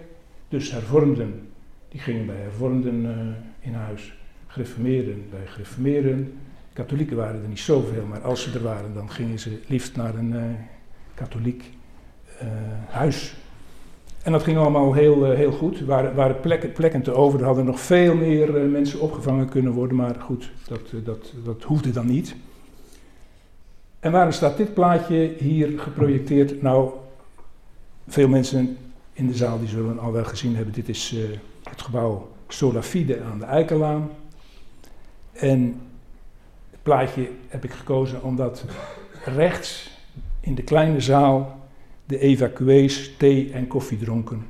dus 0.49 0.71
hervormden, 0.71 1.49
die 1.89 2.01
gingen 2.01 2.27
bij 2.27 2.37
hervormden 2.37 3.05
uh, 3.05 3.67
in 3.67 3.75
huis, 3.75 4.13
gereformeerden 4.47 5.27
bij 5.31 5.47
gereformeerden. 5.47 6.39
Katholieken 6.73 7.17
waren 7.17 7.43
er 7.43 7.49
niet 7.49 7.59
zoveel, 7.59 8.05
maar 8.07 8.21
als 8.21 8.43
ze 8.43 8.53
er 8.53 8.63
waren, 8.63 8.95
dan 8.95 9.11
gingen 9.11 9.39
ze 9.39 9.61
liefst 9.67 9.97
naar 9.97 10.15
een 10.15 10.33
uh, 10.33 10.43
katholiek 11.15 11.79
huis. 12.89 13.35
En 14.23 14.33
dat 14.33 14.43
ging 14.43 14.59
allemaal 14.59 14.93
heel, 14.93 15.25
heel 15.31 15.53
goed. 15.53 15.81
Waren, 15.81 16.15
waren 16.15 16.41
plekken, 16.41 16.73
plekken 16.73 17.03
te 17.03 17.13
over. 17.13 17.41
Er 17.41 17.47
hadden 17.47 17.65
nog 17.65 17.81
veel 17.81 18.15
meer 18.15 18.53
mensen 18.53 19.01
opgevangen 19.01 19.49
kunnen 19.49 19.73
worden. 19.73 19.97
Maar 19.97 20.15
goed, 20.19 20.51
dat, 20.69 21.05
dat, 21.05 21.33
dat 21.45 21.63
hoefde 21.63 21.91
dan 21.91 22.07
niet. 22.07 22.35
En 24.01 24.13
waarom 24.13 24.33
staat 24.33 24.57
dit 24.57 24.75
plaatje 24.75 25.35
hier 25.39 25.81
geprojecteerd? 25.81 26.63
Nou, 26.63 26.91
veel 28.09 28.29
mensen 28.29 28.77
in 29.13 29.27
de 29.27 29.35
zaal 29.35 29.59
die 29.59 29.69
zullen 29.69 29.99
al 29.99 30.13
wel 30.13 30.25
gezien 30.25 30.57
hebben. 30.57 30.75
Dit 30.75 30.89
is 30.89 31.15
het 31.71 31.83
gebouw 31.83 32.29
Solafide 32.49 33.23
aan 33.23 33.39
de 33.39 33.45
Eikelaan. 33.45 34.11
En 35.33 35.81
het 36.71 36.83
plaatje 36.83 37.31
heb 37.49 37.65
ik 37.65 37.73
gekozen 37.73 38.23
omdat 38.23 38.65
rechts 39.25 39.91
in 40.41 40.55
de 40.55 40.63
kleine 40.63 41.01
zaal 41.01 41.60
de 42.11 42.19
evacuees 42.19 43.17
thee 43.17 43.52
en 43.52 43.67
koffie 43.67 43.99
dronken. 43.99 44.47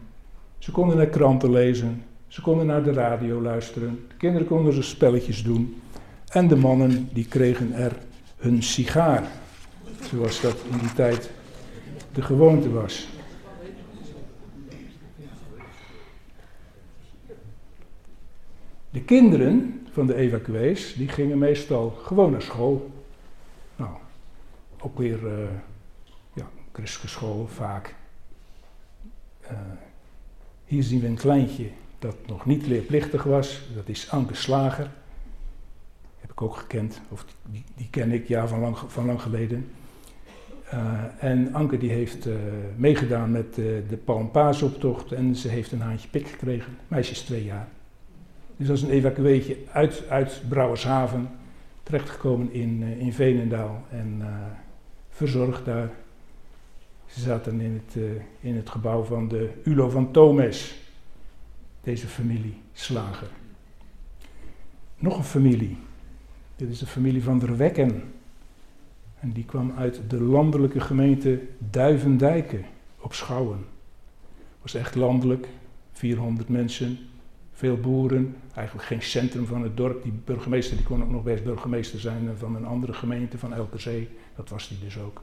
Ze 0.58 0.70
konden 0.70 0.96
naar 0.96 1.06
kranten 1.06 1.50
lezen, 1.50 2.02
ze 2.26 2.40
konden 2.40 2.66
naar 2.66 2.82
de 2.82 2.92
radio 2.92 3.40
luisteren, 3.40 4.04
de 4.08 4.14
kinderen 4.14 4.46
konden 4.46 4.72
ze 4.72 4.82
spelletjes 4.82 5.42
doen 5.42 5.82
en 6.28 6.48
de 6.48 6.56
mannen 6.56 7.08
die 7.12 7.26
kregen 7.28 7.72
er 7.72 7.96
hun 8.36 8.62
sigaar, 8.62 9.28
zoals 10.10 10.40
dat 10.40 10.56
in 10.70 10.78
die 10.78 10.92
tijd 10.92 11.30
de 12.12 12.22
gewoonte 12.22 12.70
was. 12.70 13.08
De 18.90 19.02
kinderen 19.02 19.86
van 19.92 20.06
de 20.06 20.14
evacuees, 20.14 20.94
die 20.94 21.08
gingen 21.08 21.38
meestal 21.38 21.90
gewoon 21.90 22.30
naar 22.30 22.42
school. 22.42 22.90
Nou, 23.76 23.90
ook 24.80 24.98
weer 24.98 25.18
ja, 25.26 25.69
christelijke 26.80 27.18
school 27.18 27.46
vaak. 27.46 27.94
Uh, 29.42 29.58
hier 30.64 30.82
zien 30.82 31.00
we 31.00 31.06
een 31.06 31.14
kleintje 31.14 31.70
dat 31.98 32.16
nog 32.26 32.46
niet 32.46 32.66
leerplichtig 32.66 33.22
was. 33.22 33.60
Dat 33.74 33.88
is 33.88 34.10
Anke 34.10 34.34
Slager. 34.34 34.90
Heb 36.20 36.30
ik 36.30 36.42
ook 36.42 36.56
gekend, 36.56 37.00
of 37.08 37.24
die, 37.50 37.64
die 37.76 37.88
ken 37.90 38.12
ik 38.12 38.28
ja 38.28 38.48
van 38.48 38.60
lang, 38.60 38.78
van 38.78 39.06
lang 39.06 39.22
geleden. 39.22 39.70
Uh, 40.74 41.00
en 41.18 41.54
Anke 41.54 41.78
die 41.78 41.90
heeft 41.90 42.26
uh, 42.26 42.34
meegedaan 42.76 43.30
met 43.30 43.58
uh, 43.58 43.64
de 43.88 43.96
Palmpaasoptocht 44.04 45.12
en 45.12 45.36
ze 45.36 45.48
heeft 45.48 45.72
een 45.72 45.80
haantje 45.80 46.08
pik 46.08 46.28
gekregen. 46.28 46.76
Meisje 46.88 47.12
is 47.12 47.22
twee 47.22 47.44
jaar. 47.44 47.68
Dus 48.56 48.70
als 48.70 48.82
een 48.82 48.90
evacueetje 48.90 49.56
uit, 49.72 50.02
uit 50.08 50.42
Brouwershaven, 50.48 51.28
terechtgekomen 51.82 52.52
in, 52.52 52.82
in 52.82 53.12
Veenendaal 53.12 53.84
en 53.90 54.22
verzorgd 55.10 55.64
daar. 55.64 55.90
Ze 57.12 57.20
zaten 57.20 57.60
in 57.60 57.82
het, 57.84 57.96
uh, 57.96 58.10
in 58.40 58.56
het 58.56 58.70
gebouw 58.70 59.02
van 59.02 59.28
de 59.28 59.50
Ulo 59.64 59.88
van 59.88 60.12
Tomes, 60.12 60.74
deze 61.82 62.06
familie 62.06 62.54
Slager. 62.72 63.28
Nog 64.96 65.16
een 65.16 65.24
familie, 65.24 65.76
dit 66.56 66.70
is 66.70 66.78
de 66.78 66.86
familie 66.86 67.22
van 67.22 67.38
der 67.38 67.56
Wekken. 67.56 68.02
En 69.20 69.32
die 69.32 69.44
kwam 69.44 69.72
uit 69.76 70.00
de 70.08 70.20
landelijke 70.20 70.80
gemeente 70.80 71.40
Duivendijken 71.58 72.64
op 73.00 73.14
Schouwen. 73.14 73.64
Was 74.62 74.74
echt 74.74 74.94
landelijk, 74.94 75.48
400 75.92 76.48
mensen, 76.48 76.98
veel 77.52 77.76
boeren, 77.76 78.36
eigenlijk 78.54 78.86
geen 78.86 79.02
centrum 79.02 79.46
van 79.46 79.62
het 79.62 79.76
dorp. 79.76 80.02
Die 80.02 80.12
burgemeester 80.24 80.76
die 80.76 80.86
kon 80.86 81.02
ook 81.02 81.10
nog 81.10 81.22
best 81.22 81.44
burgemeester 81.44 82.00
zijn 82.00 82.36
van 82.36 82.56
een 82.56 82.66
andere 82.66 82.92
gemeente, 82.92 83.38
van 83.38 83.54
Elkerzee. 83.54 84.08
Dat 84.36 84.48
was 84.48 84.68
die 84.68 84.78
dus 84.78 84.98
ook. 84.98 85.22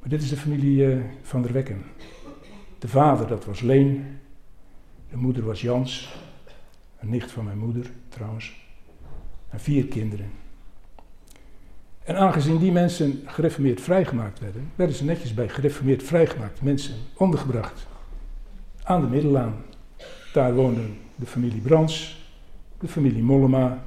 Maar 0.00 0.08
dit 0.08 0.22
is 0.22 0.28
de 0.28 0.36
familie 0.36 0.86
uh, 0.86 1.04
van 1.22 1.42
der 1.42 1.52
Wekken. 1.52 1.84
De 2.78 2.88
vader, 2.88 3.26
dat 3.26 3.44
was 3.44 3.60
Leen. 3.60 4.18
De 5.10 5.16
moeder 5.16 5.44
was 5.44 5.60
Jans. 5.60 6.16
Een 6.98 7.08
nicht 7.08 7.30
van 7.30 7.44
mijn 7.44 7.58
moeder, 7.58 7.90
trouwens. 8.08 8.66
En 9.48 9.60
vier 9.60 9.86
kinderen. 9.86 10.30
En 12.04 12.16
aangezien 12.16 12.58
die 12.58 12.72
mensen 12.72 13.22
gereformeerd 13.26 13.80
vrijgemaakt 13.80 14.40
werden, 14.40 14.70
werden 14.74 14.96
ze 14.96 15.04
netjes 15.04 15.34
bij 15.34 15.48
gereformeerd 15.48 16.02
vrijgemaakte 16.02 16.64
mensen 16.64 16.94
ondergebracht. 17.16 17.86
Aan 18.82 19.00
de 19.00 19.06
Middellaan. 19.06 19.54
Daar 20.32 20.54
woonden 20.54 20.98
de 21.14 21.26
familie 21.26 21.60
Brans, 21.60 22.26
de 22.80 22.88
familie 22.88 23.22
Mollema 23.22 23.84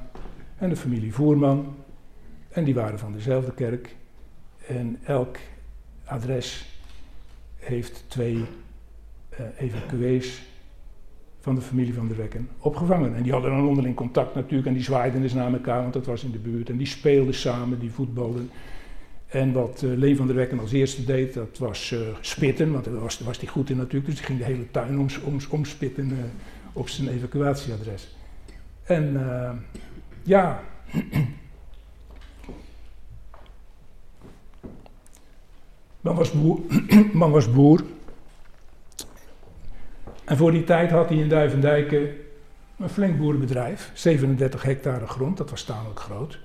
en 0.58 0.70
de 0.70 0.76
familie 0.76 1.14
Voerman. 1.14 1.76
En 2.50 2.64
die 2.64 2.74
waren 2.74 3.00
van 3.00 3.14
dezelfde 3.14 3.54
kerk. 3.54 3.96
En 4.68 5.00
elk 5.04 5.38
adres 6.12 6.66
heeft 7.56 8.04
twee 8.08 8.36
uh, 8.36 9.46
evacuees 9.58 10.42
van 11.40 11.56
de 11.56 11.62
familie 11.62 11.94
van 11.94 12.08
de 12.08 12.16
Wekken 12.16 12.50
opgevangen. 12.58 13.16
En 13.16 13.24
die 13.24 13.32
hadden 13.32 13.52
dan 13.52 13.68
onderling 13.68 13.96
contact 13.96 14.36
natuurlijk 14.36 14.68
en 14.68 14.74
die 14.74 14.84
zwaaiden 14.84 15.24
eens 15.24 15.34
naar 15.34 15.54
elkaar, 15.54 15.82
want 15.82 15.94
dat 15.94 16.06
was 16.06 16.24
in 16.24 16.32
de 16.32 16.38
buurt. 16.38 16.70
En 16.70 16.78
die 16.78 16.88
speelden 16.88 17.34
samen, 17.34 17.80
die 17.80 17.92
voetballen. 17.92 18.50
En 19.28 19.54
wat 19.54 19.82
uh, 19.86 20.16
van 20.16 20.28
der 20.28 20.36
Wekken 20.36 20.60
als 20.60 20.72
eerste 20.72 21.06
deed, 21.06 21.34
dat 21.34 21.58
was 21.58 21.92
uh, 21.92 22.00
spitten, 22.22 22.72
want 22.72 22.86
daar 22.86 23.00
was, 23.00 23.20
was 23.20 23.38
hij 23.38 23.48
goed 23.48 23.70
in 23.70 23.78
natuurlijk. 23.78 24.06
Dus 24.06 24.16
die 24.16 24.26
ging 24.26 24.40
de 24.40 24.46
hele 24.46 24.72
tuin 24.72 25.00
om, 25.00 25.08
om, 25.24 25.38
omspitten 25.50 26.18
op 26.74 26.90
zijn 26.90 27.08
evacuatieadres. 27.08 28.16
En 28.84 29.20
ja, 30.24 30.64
man 36.02 36.16
was 36.16 37.52
boer. 37.52 37.84
En 40.26 40.38
voor 40.38 40.52
die 40.52 40.64
tijd 40.64 40.92
had 40.92 41.10
hij 41.10 41.18
in 41.18 41.30
Duivendijken 41.30 42.10
een 42.78 42.90
flink 42.90 43.18
boerenbedrijf, 43.18 43.92
37 43.94 44.64
hectare 44.64 45.08
grond, 45.08 45.38
dat 45.38 45.50
was 45.50 45.64
tamelijk 45.64 46.00
groot. 46.00 46.40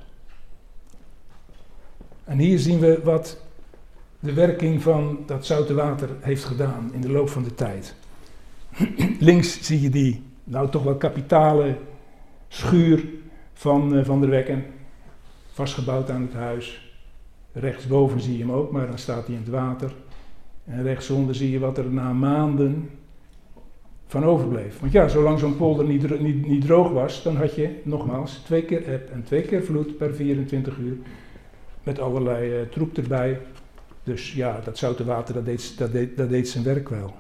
En 2.25 2.39
hier 2.39 2.59
zien 2.59 2.79
we 2.79 3.01
wat 3.05 3.41
de 4.21 4.33
werking 4.33 4.83
van 4.83 5.23
dat 5.27 5.47
zoute 5.47 5.75
water 5.75 6.09
heeft 6.21 6.45
gedaan 6.45 6.91
in 6.93 7.01
de 7.01 7.11
loop 7.11 7.29
van 7.29 7.43
de 7.43 7.55
tijd. 7.55 7.95
Links 9.21 9.61
zie 9.61 9.81
je 9.81 9.91
die, 9.91 10.23
nou 10.45 10.71
toch 10.71 10.83
wel 10.83 10.97
kapitale 10.97 11.77
schuur 12.49 13.05
van 13.55 13.97
uh, 13.97 14.05
Van 14.05 14.21
der 14.21 14.31
Wekken, 14.31 14.65
vastgebouwd 15.53 16.11
aan 16.11 16.23
het 16.23 16.35
huis. 16.35 16.86
Rechtsboven 17.59 18.21
zie 18.21 18.39
je 18.39 18.45
hem 18.45 18.53
ook, 18.53 18.71
maar 18.71 18.87
dan 18.87 18.99
staat 18.99 19.27
hij 19.27 19.35
in 19.35 19.41
het 19.41 19.51
water. 19.51 19.93
En 20.65 20.83
rechtsonder 20.83 21.35
zie 21.35 21.51
je 21.51 21.59
wat 21.59 21.79
er 21.79 21.91
na 21.91 22.13
maanden 22.13 22.91
van 24.07 24.25
overbleef. 24.25 24.81
Want 24.81 24.93
ja, 24.93 25.09
zolang 25.09 25.39
zo'n 25.39 25.57
polder 25.57 25.85
niet, 25.85 26.21
niet, 26.21 26.47
niet, 26.47 26.65
droog 26.65 26.91
was, 26.91 27.23
dan 27.23 27.37
had 27.37 27.55
je 27.55 27.81
nogmaals 27.83 28.35
twee 28.35 28.63
keer 28.63 28.89
eb 28.89 29.11
en 29.11 29.23
twee 29.25 29.43
keer 29.43 29.65
vloed 29.65 29.97
per 29.97 30.15
24 30.15 30.79
uur. 30.79 30.97
Met 31.83 32.01
allerlei 32.01 32.61
uh, 32.61 32.69
troep 32.69 32.97
erbij. 32.97 33.41
Dus 34.03 34.33
ja, 34.33 34.61
dat 34.65 34.79
zoute 34.79 35.05
water, 35.05 35.35
dat 35.35 35.45
deed, 35.45 35.79
dat, 35.79 35.93
deed, 35.93 36.17
dat 36.17 36.29
deed 36.29 36.49
zijn 36.49 36.65
werk 36.65 36.89
wel. 36.89 37.15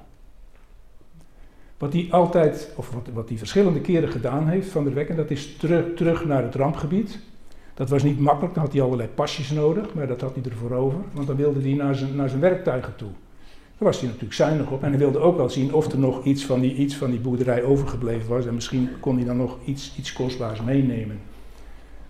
Wat 1.79 1.93
hij 1.93 2.07
altijd, 2.11 2.73
of 2.75 2.91
wat, 2.91 3.09
wat 3.13 3.29
hij 3.29 3.39
verschillende 3.39 3.81
keren 3.81 4.09
gedaan 4.09 4.49
heeft, 4.49 4.69
Van 4.69 4.85
der 4.85 4.95
Wekken, 4.95 5.17
dat 5.17 5.31
is 5.31 5.57
terug, 5.57 5.95
terug 5.95 6.25
naar 6.25 6.43
het 6.43 6.55
rampgebied. 6.55 7.19
Dat 7.77 7.89
was 7.89 8.03
niet 8.03 8.21
makkelijk, 8.21 8.55
dan 8.55 8.63
had 8.63 8.73
hij 8.73 8.83
allerlei 8.83 9.09
pasjes 9.09 9.51
nodig, 9.51 9.95
maar 9.95 10.07
dat 10.07 10.21
had 10.21 10.35
hij 10.35 10.45
ervoor 10.45 10.71
over, 10.71 10.99
want 11.13 11.27
dan 11.27 11.37
wilde 11.37 11.61
hij 11.61 11.73
naar 11.73 11.95
zijn, 11.95 12.17
naar 12.17 12.29
zijn 12.29 12.41
werktuigen 12.41 12.97
toe. 12.97 13.11
Daar 13.79 13.89
was 13.89 13.97
hij 13.97 14.07
natuurlijk 14.07 14.35
zuinig 14.35 14.71
op 14.71 14.83
en 14.83 14.89
hij 14.89 14.99
wilde 14.99 15.19
ook 15.19 15.37
wel 15.37 15.51
zien 15.51 15.75
of 15.75 15.93
er 15.93 15.99
nog 15.99 16.25
iets 16.25 16.47
van 16.47 16.61
die, 16.61 16.75
iets 16.75 16.97
van 16.97 17.11
die 17.11 17.21
boerderij 17.21 17.63
overgebleven 17.63 18.29
was 18.29 18.47
en 18.47 18.55
misschien 18.55 18.91
kon 19.01 19.17
hij 19.17 19.25
dan 19.25 19.37
nog 19.37 19.59
iets, 19.65 19.95
iets 19.99 20.13
kostbaars 20.13 20.63
meenemen. 20.63 21.21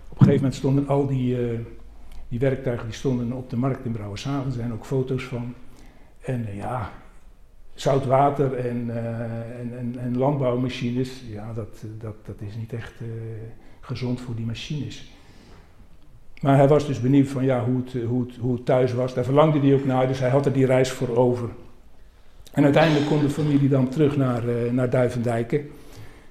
Op 0.09 0.19
een 0.19 0.25
gegeven 0.25 0.35
moment 0.35 0.55
stonden 0.55 0.87
al 0.87 1.07
die, 1.07 1.51
uh, 1.51 1.59
die 2.27 2.39
werktuigen 2.39 2.85
die 2.85 2.95
stonden 2.95 3.31
op 3.31 3.49
de 3.49 3.57
markt 3.57 3.85
in 3.85 3.91
Brouwershaven, 3.91 4.45
er 4.45 4.51
zijn 4.51 4.73
ook 4.73 4.85
foto's 4.85 5.23
van. 5.23 5.53
En 6.19 6.45
uh, 6.49 6.57
ja, 6.57 6.91
zout 7.73 8.05
water 8.05 8.53
en, 8.53 8.85
uh, 8.87 9.59
en, 9.59 9.77
en, 9.77 9.95
en, 9.99 10.17
landbouwmachines, 10.17 11.23
ja, 11.29 11.53
dat, 11.53 11.83
dat, 11.99 12.25
dat 12.25 12.41
is 12.41 12.55
niet 12.55 12.73
echt 12.73 12.93
gezond 13.79 14.21
voor 14.21 14.35
die 14.35 14.45
machines. 14.45 15.16
Maar 16.41 16.57
hij 16.57 16.67
was 16.67 16.87
dus 16.87 17.01
benieuwd 17.01 17.27
van 17.27 17.45
ja, 17.45 17.63
hoe, 17.63 17.81
het, 17.85 18.03
hoe, 18.03 18.21
het, 18.21 18.35
hoe 18.35 18.53
het 18.53 18.65
thuis 18.65 18.93
was. 18.93 19.13
Daar 19.13 19.23
verlangde 19.23 19.59
hij 19.59 19.73
ook 19.73 19.85
naar, 19.85 20.07
dus 20.07 20.19
hij 20.19 20.29
had 20.29 20.45
er 20.45 20.53
die 20.53 20.65
reis 20.65 20.91
voor 20.91 21.17
over. 21.17 21.49
En 22.51 22.63
uiteindelijk 22.63 23.05
kon 23.05 23.19
de 23.19 23.29
familie 23.29 23.69
dan 23.69 23.89
terug 23.89 24.17
naar, 24.17 24.45
uh, 24.45 24.71
naar 24.71 24.89
Duivendijken. 24.89 25.69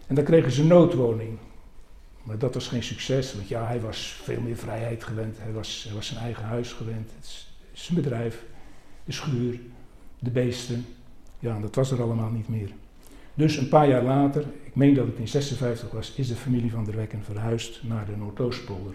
En 0.07 0.15
dan 0.15 0.25
kregen 0.25 0.53
ze 0.53 0.65
noodwoning. 0.65 1.39
Maar 2.23 2.39
dat 2.39 2.55
was 2.55 2.69
geen 2.69 2.83
succes, 2.83 3.35
want 3.35 3.49
ja, 3.49 3.67
hij 3.67 3.81
was 3.81 4.21
veel 4.23 4.41
meer 4.41 4.57
vrijheid 4.57 5.05
gewend. 5.05 5.37
Hij 5.41 5.53
was, 5.53 5.85
hij 5.87 5.95
was 5.95 6.07
zijn 6.07 6.21
eigen 6.21 6.45
huis 6.45 6.73
gewend. 6.73 7.11
Het 7.17 7.47
zijn 7.73 8.01
bedrijf, 8.01 8.45
de 9.05 9.13
schuur, 9.13 9.61
de 10.19 10.31
beesten. 10.31 10.87
Ja, 11.39 11.59
dat 11.61 11.75
was 11.75 11.91
er 11.91 12.03
allemaal 12.03 12.31
niet 12.31 12.49
meer. 12.49 12.71
Dus 13.35 13.57
een 13.57 13.69
paar 13.69 13.89
jaar 13.89 14.03
later, 14.03 14.45
ik 14.65 14.75
meen 14.75 14.95
dat 14.95 15.07
het 15.07 15.19
in 15.19 15.29
56 15.29 15.91
was, 15.91 16.13
is 16.17 16.29
de 16.29 16.35
familie 16.35 16.71
van 16.71 16.85
der 16.85 16.97
Wekken 16.97 17.23
verhuisd 17.23 17.81
naar 17.83 18.07
de 18.07 18.17
Noordoostpolder. 18.17 18.95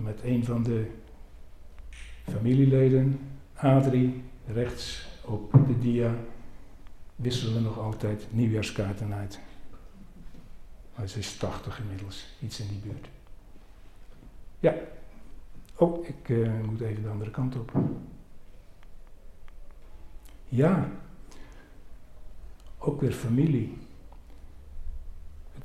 Met 0.00 0.20
een 0.22 0.44
van 0.44 0.62
de 0.62 0.86
familieleden, 2.28 3.20
Adrie, 3.54 4.22
rechts 4.46 5.08
op 5.24 5.52
de 5.66 5.78
dia, 5.78 6.14
wisselen 7.16 7.54
we 7.54 7.60
nog 7.60 7.78
altijd 7.78 8.26
nieuwjaarskaarten 8.30 9.14
uit. 9.14 9.40
Maar 10.94 11.04
is 11.04 11.36
80 11.36 11.80
inmiddels, 11.80 12.26
iets 12.42 12.60
in 12.60 12.68
die 12.68 12.78
buurt. 12.78 13.08
Ja. 14.60 14.74
Oh, 15.76 16.06
ik 16.08 16.28
uh, 16.28 16.50
moet 16.64 16.80
even 16.80 17.02
de 17.02 17.08
andere 17.08 17.30
kant 17.30 17.56
op. 17.56 17.72
Ja. 20.48 20.90
Ook 22.78 23.00
weer 23.00 23.12
familie. 23.12 23.78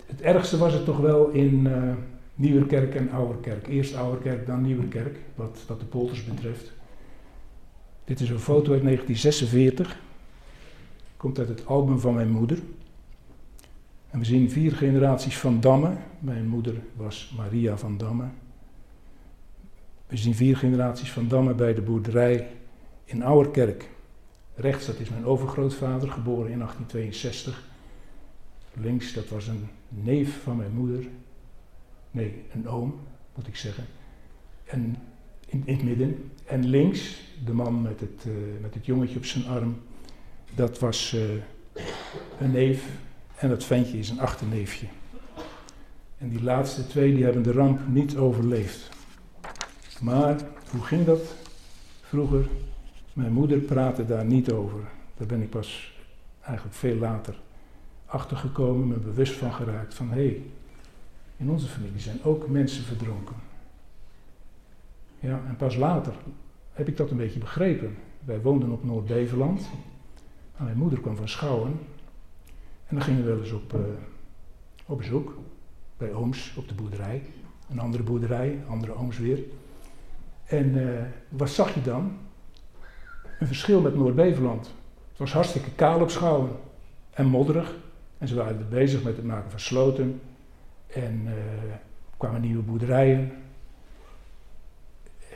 Het, 0.05 0.21
ergste 0.21 0.57
was 0.57 0.73
het 0.73 0.85
toch 0.85 0.97
wel 0.97 1.29
in. 1.29 1.65
Uh, 1.65 1.93
Nieuwerkerk 2.35 2.95
en 2.95 3.11
Ouwerkerk. 3.11 3.67
Eerst 3.67 3.95
Ouwerkerk, 3.95 4.45
dan 4.45 4.61
Nieuwerkerk, 4.61 5.17
wat, 5.35 5.63
wat 5.67 5.79
de 5.79 5.85
polters 5.85 6.25
betreft. 6.25 6.73
Dit 8.03 8.19
is 8.19 8.29
een 8.29 8.39
foto 8.39 8.71
uit 8.71 8.83
1946. 8.83 9.99
Komt 11.17 11.39
uit 11.39 11.47
het 11.47 11.65
album 11.65 11.99
van 11.99 12.13
mijn 12.13 12.29
moeder. 12.29 12.59
En 14.09 14.19
we 14.19 14.25
zien 14.25 14.49
vier 14.49 14.71
generaties 14.71 15.37
van 15.37 15.59
Damme. 15.59 15.97
Mijn 16.19 16.47
moeder 16.47 16.75
was 16.95 17.33
Maria 17.37 17.77
van 17.77 17.97
Damme. 17.97 18.25
We 20.07 20.17
zien 20.17 20.35
vier 20.35 20.57
generaties 20.57 21.11
van 21.11 21.27
Damme 21.27 21.53
bij 21.53 21.73
de 21.73 21.81
boerderij 21.81 22.47
in 23.05 23.23
Ouwerkerk. 23.23 23.89
Rechts, 24.55 24.85
dat 24.85 24.99
is 24.99 25.09
mijn 25.09 25.25
overgrootvader, 25.25 26.11
geboren 26.11 26.51
in 26.51 26.57
1862. 26.57 27.63
Links, 28.73 29.13
dat 29.13 29.29
was 29.29 29.47
een 29.47 29.67
neef 29.89 30.41
van 30.43 30.57
mijn 30.57 30.71
moeder, 30.71 31.07
nee, 32.15 32.43
een 32.53 32.67
oom, 32.67 32.99
moet 33.35 33.47
ik 33.47 33.55
zeggen. 33.55 33.85
En 34.65 34.95
in, 35.45 35.63
het 35.65 35.83
midden. 35.83 36.31
En 36.45 36.65
links, 36.65 37.21
de 37.45 37.53
man 37.53 37.81
met 37.81 37.99
het, 37.99 38.25
uh, 38.27 38.33
met 38.61 38.73
het 38.73 38.85
jongetje 38.85 39.17
op 39.17 39.25
zijn 39.25 39.47
arm, 39.47 39.77
dat 40.55 40.79
was 40.79 41.13
uh, 41.13 41.21
een 42.39 42.51
neef. 42.51 42.87
En 43.35 43.49
dat 43.49 43.63
ventje 43.63 43.97
is 43.97 44.09
een 44.09 44.19
achterneefje. 44.19 44.87
En 46.17 46.29
die 46.29 46.43
laatste 46.43 46.87
twee 46.87 47.15
die 47.15 47.23
hebben 47.23 47.43
de 47.43 47.51
ramp 47.51 47.87
niet 47.87 48.17
overleefd. 48.17 48.89
Maar 50.01 50.39
hoe 50.71 50.83
ging 50.83 51.05
dat 51.05 51.35
vroeger? 52.01 52.47
Mijn 53.13 53.31
moeder 53.31 53.57
praatte 53.57 54.05
daar 54.05 54.25
niet 54.25 54.51
over. 54.51 54.79
Daar 55.17 55.27
ben 55.27 55.41
ik 55.41 55.49
pas 55.49 55.93
eigenlijk 56.41 56.75
veel 56.75 56.95
later 56.95 57.35
achtergekomen, 58.05 58.87
me 58.87 58.95
bewust 58.95 59.33
van 59.33 59.53
geraakt. 59.53 59.93
Van 59.93 60.09
hé, 60.09 60.25
hey, 60.25 60.41
in 61.37 61.49
onze 61.49 61.67
familie 61.67 61.99
zijn 61.99 62.23
ook 62.23 62.47
mensen 62.47 62.83
verdronken. 62.83 63.35
Ja, 65.19 65.41
en 65.47 65.55
pas 65.55 65.75
later 65.75 66.13
heb 66.73 66.87
ik 66.87 66.97
dat 66.97 67.11
een 67.11 67.17
beetje 67.17 67.39
begrepen. 67.39 67.97
Wij 68.23 68.41
woonden 68.41 68.71
op 68.71 68.83
Noord-Beveland. 68.83 69.69
Mijn 70.57 70.77
moeder 70.77 70.99
kwam 70.99 71.15
van 71.15 71.29
Schouwen. 71.29 71.79
En 72.87 72.95
dan 72.95 73.01
gingen 73.01 73.23
we 73.23 73.29
wel 73.29 73.39
eens 73.39 73.51
op, 73.51 73.73
uh, 73.73 73.79
op 74.85 74.97
bezoek. 74.97 75.37
Bij 75.97 76.13
ooms 76.13 76.53
op 76.57 76.67
de 76.67 76.73
boerderij. 76.73 77.21
Een 77.69 77.79
andere 77.79 78.03
boerderij, 78.03 78.63
andere 78.67 78.95
ooms 78.95 79.17
weer. 79.17 79.39
En 80.45 80.75
uh, 80.75 81.01
wat 81.29 81.49
zag 81.49 81.73
je 81.73 81.81
dan? 81.81 82.17
Een 83.39 83.47
verschil 83.47 83.81
met 83.81 83.95
Noord-Beveland. 83.95 84.65
Het 85.09 85.17
was 85.17 85.33
hartstikke 85.33 85.71
kaal 85.71 86.01
op 86.01 86.09
Schouwen. 86.09 86.51
En 87.09 87.25
modderig. 87.25 87.75
En 88.17 88.27
ze 88.27 88.35
waren 88.35 88.59
er 88.59 88.67
bezig 88.67 89.03
met 89.03 89.15
het 89.15 89.25
maken 89.25 89.49
van 89.49 89.59
sloten 89.59 90.21
en 90.87 91.21
uh, 91.25 91.33
kwamen 92.17 92.41
nieuwe 92.41 92.63
boerderijen. 92.63 93.31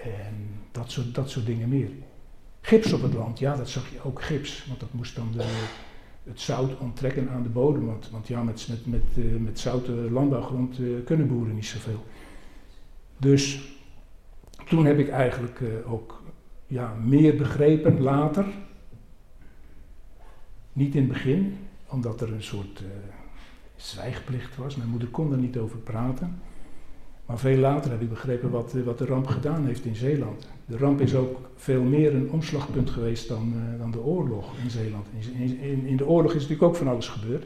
En 0.03 0.49
dat 0.71 0.91
soort, 0.91 1.15
dat 1.15 1.29
soort 1.29 1.45
dingen 1.45 1.69
meer. 1.69 1.89
Gips 2.61 2.93
op 2.93 3.01
het 3.01 3.13
land, 3.13 3.39
ja, 3.39 3.55
dat 3.55 3.69
zag 3.69 3.91
je 3.91 4.03
ook 4.03 4.21
gips. 4.21 4.65
Want 4.67 4.79
dat 4.79 4.93
moest 4.93 5.15
dan 5.15 5.31
de, 5.31 5.43
het 6.23 6.39
zout 6.39 6.77
onttrekken 6.77 7.29
aan 7.29 7.43
de 7.43 7.49
bodem. 7.49 7.85
Want, 7.85 8.09
want 8.09 8.27
ja, 8.27 8.43
met, 8.43 8.67
met, 8.69 8.85
met, 8.85 9.17
uh, 9.17 9.39
met 9.39 9.59
zoute 9.59 9.91
landbouwgrond 9.91 10.79
uh, 10.79 11.05
kunnen 11.05 11.27
boeren 11.27 11.55
niet 11.55 11.65
zoveel. 11.65 12.05
Dus 13.17 13.73
toen 14.65 14.85
heb 14.85 14.99
ik 14.99 15.09
eigenlijk 15.09 15.61
ook 15.85 16.21
ja, 16.67 16.93
meer 16.93 17.35
begrepen 17.35 18.01
later. 18.01 18.45
Niet 20.73 20.95
in 20.95 21.01
het 21.01 21.11
begin, 21.11 21.57
omdat 21.87 22.21
er 22.21 22.33
een 22.33 22.43
soort 22.43 22.83
zwijgplicht 23.81 24.55
was. 24.55 24.75
Mijn 24.75 24.89
moeder 24.89 25.07
kon 25.07 25.31
er 25.31 25.37
niet 25.37 25.57
over 25.57 25.77
praten. 25.77 26.41
Maar 27.25 27.39
veel 27.39 27.57
later 27.57 27.91
heb 27.91 28.01
ik 28.01 28.09
begrepen 28.09 28.49
wat, 28.49 28.73
wat 28.73 28.97
de 28.97 29.05
ramp 29.05 29.27
gedaan 29.27 29.65
heeft 29.65 29.85
in 29.85 29.95
Zeeland. 29.95 30.47
De 30.65 30.77
ramp 30.77 31.01
is 31.01 31.15
ook 31.15 31.49
veel 31.55 31.83
meer 31.83 32.15
een 32.15 32.31
omslagpunt 32.31 32.89
geweest 32.89 33.27
dan, 33.27 33.53
uh, 33.55 33.79
dan 33.79 33.91
de 33.91 34.01
oorlog 34.01 34.57
in 34.63 34.69
Zeeland. 34.69 35.07
In, 35.37 35.85
in, 35.85 35.97
de 35.97 36.07
oorlog 36.07 36.33
is 36.33 36.41
natuurlijk 36.41 36.67
ook 36.67 36.75
van 36.75 36.87
alles 36.87 37.07
gebeurd. 37.07 37.45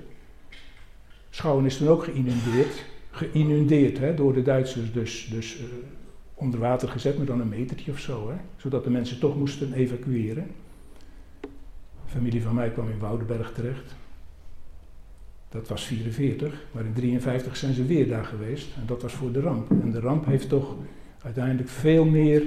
Schouwen 1.29 1.65
is 1.65 1.77
toen 1.77 1.87
ook 1.87 2.03
geïnundeerd, 2.03 2.85
geïnundeerd 3.11 3.99
hè, 3.99 4.13
door 4.15 4.33
de 4.33 4.41
Duitsers, 4.41 4.93
dus, 4.93 5.27
dus 5.31 5.59
uh, 5.59 5.65
onder 6.33 6.59
water 6.59 6.89
gezet, 6.89 7.17
maar 7.17 7.25
dan 7.25 7.41
een 7.41 7.49
metertje 7.49 7.91
of 7.91 7.99
zo. 7.99 8.29
Hè, 8.29 8.35
zodat 8.57 8.83
de 8.83 8.89
mensen 8.89 9.19
toch 9.19 9.37
moesten 9.37 9.73
evacueren. 9.73 10.47
Familie 12.05 12.41
van 12.41 12.55
mij 12.55 12.69
kwam 12.69 12.89
in 12.89 12.99
Woudenberg 12.99 13.53
terecht. 13.53 13.95
Dat 15.53 15.67
was 15.67 15.83
44, 15.83 16.65
maar 16.71 16.85
in 16.85 16.93
53 16.93 17.57
zijn 17.57 17.73
ze 17.73 17.85
weer 17.85 18.07
daar 18.07 18.25
geweest. 18.25 18.75
En 18.75 18.85
dat 18.85 19.01
was 19.01 19.13
voor 19.13 19.31
de 19.31 19.41
ramp. 19.41 19.71
En 19.71 19.91
de 19.91 19.99
ramp 19.99 20.25
heeft 20.25 20.49
toch 20.49 20.75
uiteindelijk 21.23 21.69
veel 21.69 22.05
meer, 22.05 22.43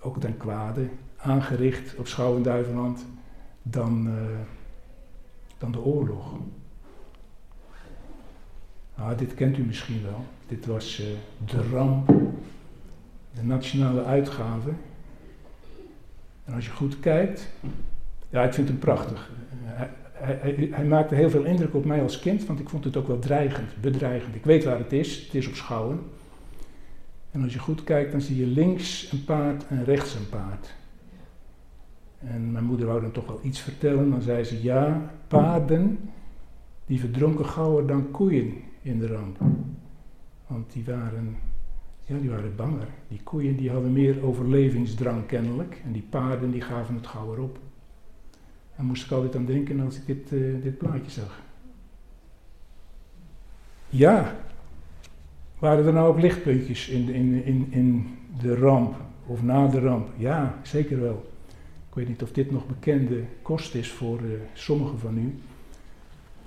ook 0.00 0.20
ten 0.20 0.36
kwade, 0.36 0.88
aangericht 1.16 1.96
op 1.96 2.06
Schouwen-Duiveland 2.06 3.04
dan, 3.62 4.06
uh, 4.06 4.12
dan 5.58 5.72
de 5.72 5.80
oorlog. 5.80 6.34
Nou, 8.96 9.16
dit 9.16 9.34
kent 9.34 9.58
u 9.58 9.62
misschien 9.62 10.02
wel. 10.02 10.24
Dit 10.48 10.66
was 10.66 11.00
uh, 11.00 11.06
de 11.46 11.68
ramp, 11.68 12.06
de 13.34 13.42
nationale 13.42 14.04
uitgave. 14.04 14.70
En 16.44 16.54
als 16.54 16.64
je 16.64 16.70
goed 16.70 17.00
kijkt, 17.00 17.48
ja, 18.30 18.42
ik 18.42 18.54
vind 18.54 18.68
hem 18.68 18.78
prachtig 18.78 19.30
hij, 20.22 20.84
maakte 20.84 21.14
heel 21.14 21.30
veel 21.30 21.44
indruk 21.44 21.74
op 21.74 21.84
mij 21.84 22.02
als 22.02 22.18
kind, 22.18 22.46
want 22.46 22.60
ik 22.60 22.68
vond 22.68 22.84
het 22.84 22.96
ook 22.96 23.06
wel 23.06 23.18
dreigend, 23.18 23.80
bedreigend. 23.80 24.34
Ik 24.34 24.44
weet 24.44 24.64
waar 24.64 24.78
het 24.78 24.92
is, 24.92 25.24
het 25.24 25.34
is 25.34 25.48
op 25.48 25.54
Schouwen. 25.54 26.00
En 27.30 27.42
als 27.42 27.52
je 27.52 27.58
goed 27.58 27.84
kijkt, 27.84 28.12
dan 28.12 28.20
zie 28.20 28.36
je 28.36 28.46
links 28.46 29.12
een 29.12 29.24
paard 29.24 29.66
en 29.66 29.84
rechts 29.84 30.14
een 30.14 30.28
paard. 30.28 30.74
En 32.18 32.52
mijn 32.52 32.64
moeder 32.64 32.86
wou 32.86 33.00
dan 33.00 33.10
toch 33.12 33.26
wel 33.26 33.40
iets 33.42 33.60
vertellen. 33.60 34.10
Dan 34.10 34.22
zei 34.22 34.44
ze, 34.44 34.62
ja, 34.62 35.10
paarden, 35.28 35.98
die 36.86 37.00
verdronken 37.00 37.46
gauwer 37.46 37.86
dan 37.86 38.10
koeien 38.10 38.54
in 38.82 38.98
de 38.98 39.06
ramp. 39.06 39.38
Want 40.46 40.72
die 40.72 40.84
waren, 40.84 41.36
ja, 42.04 42.18
die 42.18 42.30
waren 42.30 42.56
banger. 42.56 42.88
Die 43.08 43.20
koeien 43.22 43.56
die 43.56 43.70
hadden 43.70 43.92
meer 43.92 44.24
overlevingsdrang 44.24 45.26
kennelijk. 45.26 45.80
En 45.84 45.92
die 45.92 46.06
paarden 46.10 46.50
die 46.50 46.60
gaven 46.60 46.94
het 46.94 47.06
gauwer 47.06 47.40
op. 47.40 47.58
En 48.76 48.84
moest 48.84 49.04
ik 49.04 49.10
altijd 49.10 49.36
aan 49.36 49.44
denken 49.44 49.80
als 49.80 49.96
ik 49.96 50.06
dit, 50.06 50.32
uh, 50.32 50.62
dit 50.62 50.78
plaatje 50.78 51.10
zag. 51.10 51.40
Ja, 53.88 54.36
waren 55.58 55.86
er 55.86 55.92
nou 55.92 56.08
ook 56.08 56.20
lichtpuntjes 56.20 56.88
in, 56.88 57.08
in, 57.08 57.44
in, 57.44 57.66
in 57.70 58.18
de 58.40 58.56
ramp 58.56 58.94
of 59.26 59.42
na 59.42 59.66
de 59.66 59.80
ramp? 59.80 60.08
Ja, 60.16 60.58
zeker 60.62 61.00
wel. 61.00 61.32
Ik 61.88 61.94
weet 61.94 62.08
niet 62.08 62.22
of 62.22 62.32
dit 62.32 62.50
nog 62.50 62.66
bekende 62.66 63.24
kost 63.42 63.74
is 63.74 63.90
voor 63.90 64.20
uh, 64.20 64.40
sommigen 64.52 64.98
van 64.98 65.18
u. 65.18 65.38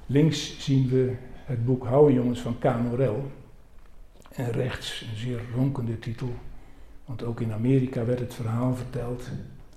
Links 0.05 0.63
zien 0.63 0.89
we 0.89 1.15
het 1.45 1.65
boek 1.65 1.85
Houwe 1.85 2.13
Jongens 2.13 2.39
van 2.39 2.59
Canorel. 2.59 3.31
En 4.31 4.51
rechts 4.51 5.01
een 5.01 5.17
zeer 5.17 5.41
ronkende 5.55 5.99
titel. 5.99 6.33
Want 7.05 7.23
ook 7.23 7.41
in 7.41 7.53
Amerika 7.53 8.05
werd 8.05 8.19
het 8.19 8.33
verhaal 8.33 8.75
verteld. 8.75 9.29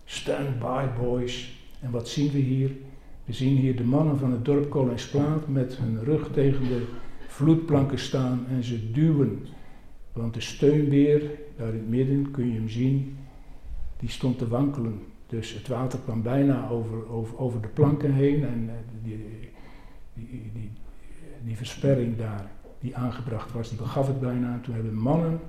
Stand 0.04 0.58
by 0.58 0.87
boys. 1.00 1.58
En 1.80 1.90
wat 1.90 2.08
zien 2.08 2.30
we 2.30 2.38
hier? 2.38 2.70
We 3.24 3.32
zien 3.32 3.56
hier 3.56 3.76
de 3.76 3.84
mannen 3.84 4.18
van 4.18 4.32
het 4.32 4.44
dorp 4.44 4.70
Koningsplaat 4.70 5.48
met 5.48 5.76
hun 5.76 6.04
rug 6.04 6.32
tegen 6.32 6.68
de 6.68 6.86
vloedplanken 7.26 7.98
staan 7.98 8.46
en 8.48 8.64
ze 8.64 8.90
duwen. 8.90 9.46
Want 10.12 10.34
de 10.34 10.40
steunbeer, 10.40 11.30
daar 11.56 11.68
in 11.68 11.74
het 11.74 11.88
midden 11.88 12.30
kun 12.30 12.46
je 12.46 12.54
hem 12.54 12.68
zien, 12.68 13.16
die 13.98 14.08
stond 14.08 14.38
te 14.38 14.48
wankelen. 14.48 15.00
Dus 15.26 15.54
het 15.54 15.68
water 15.68 15.98
kwam 15.98 16.22
bijna 16.22 16.68
over, 16.68 17.08
over, 17.08 17.38
over 17.38 17.60
de 17.60 17.68
planken 17.68 18.12
heen 18.12 18.44
en 18.44 18.68
eh, 18.68 18.74
die, 19.02 19.24
die, 20.14 20.50
die, 20.54 20.70
die 21.44 21.56
versperring 21.56 22.16
daar 22.16 22.50
die 22.80 22.96
aangebracht 22.96 23.52
was, 23.52 23.68
die 23.68 23.78
begaf 23.78 24.06
het 24.06 24.20
bijna. 24.20 24.60
Toen 24.62 24.74
hebben 24.74 24.94
mannen, 24.94 25.40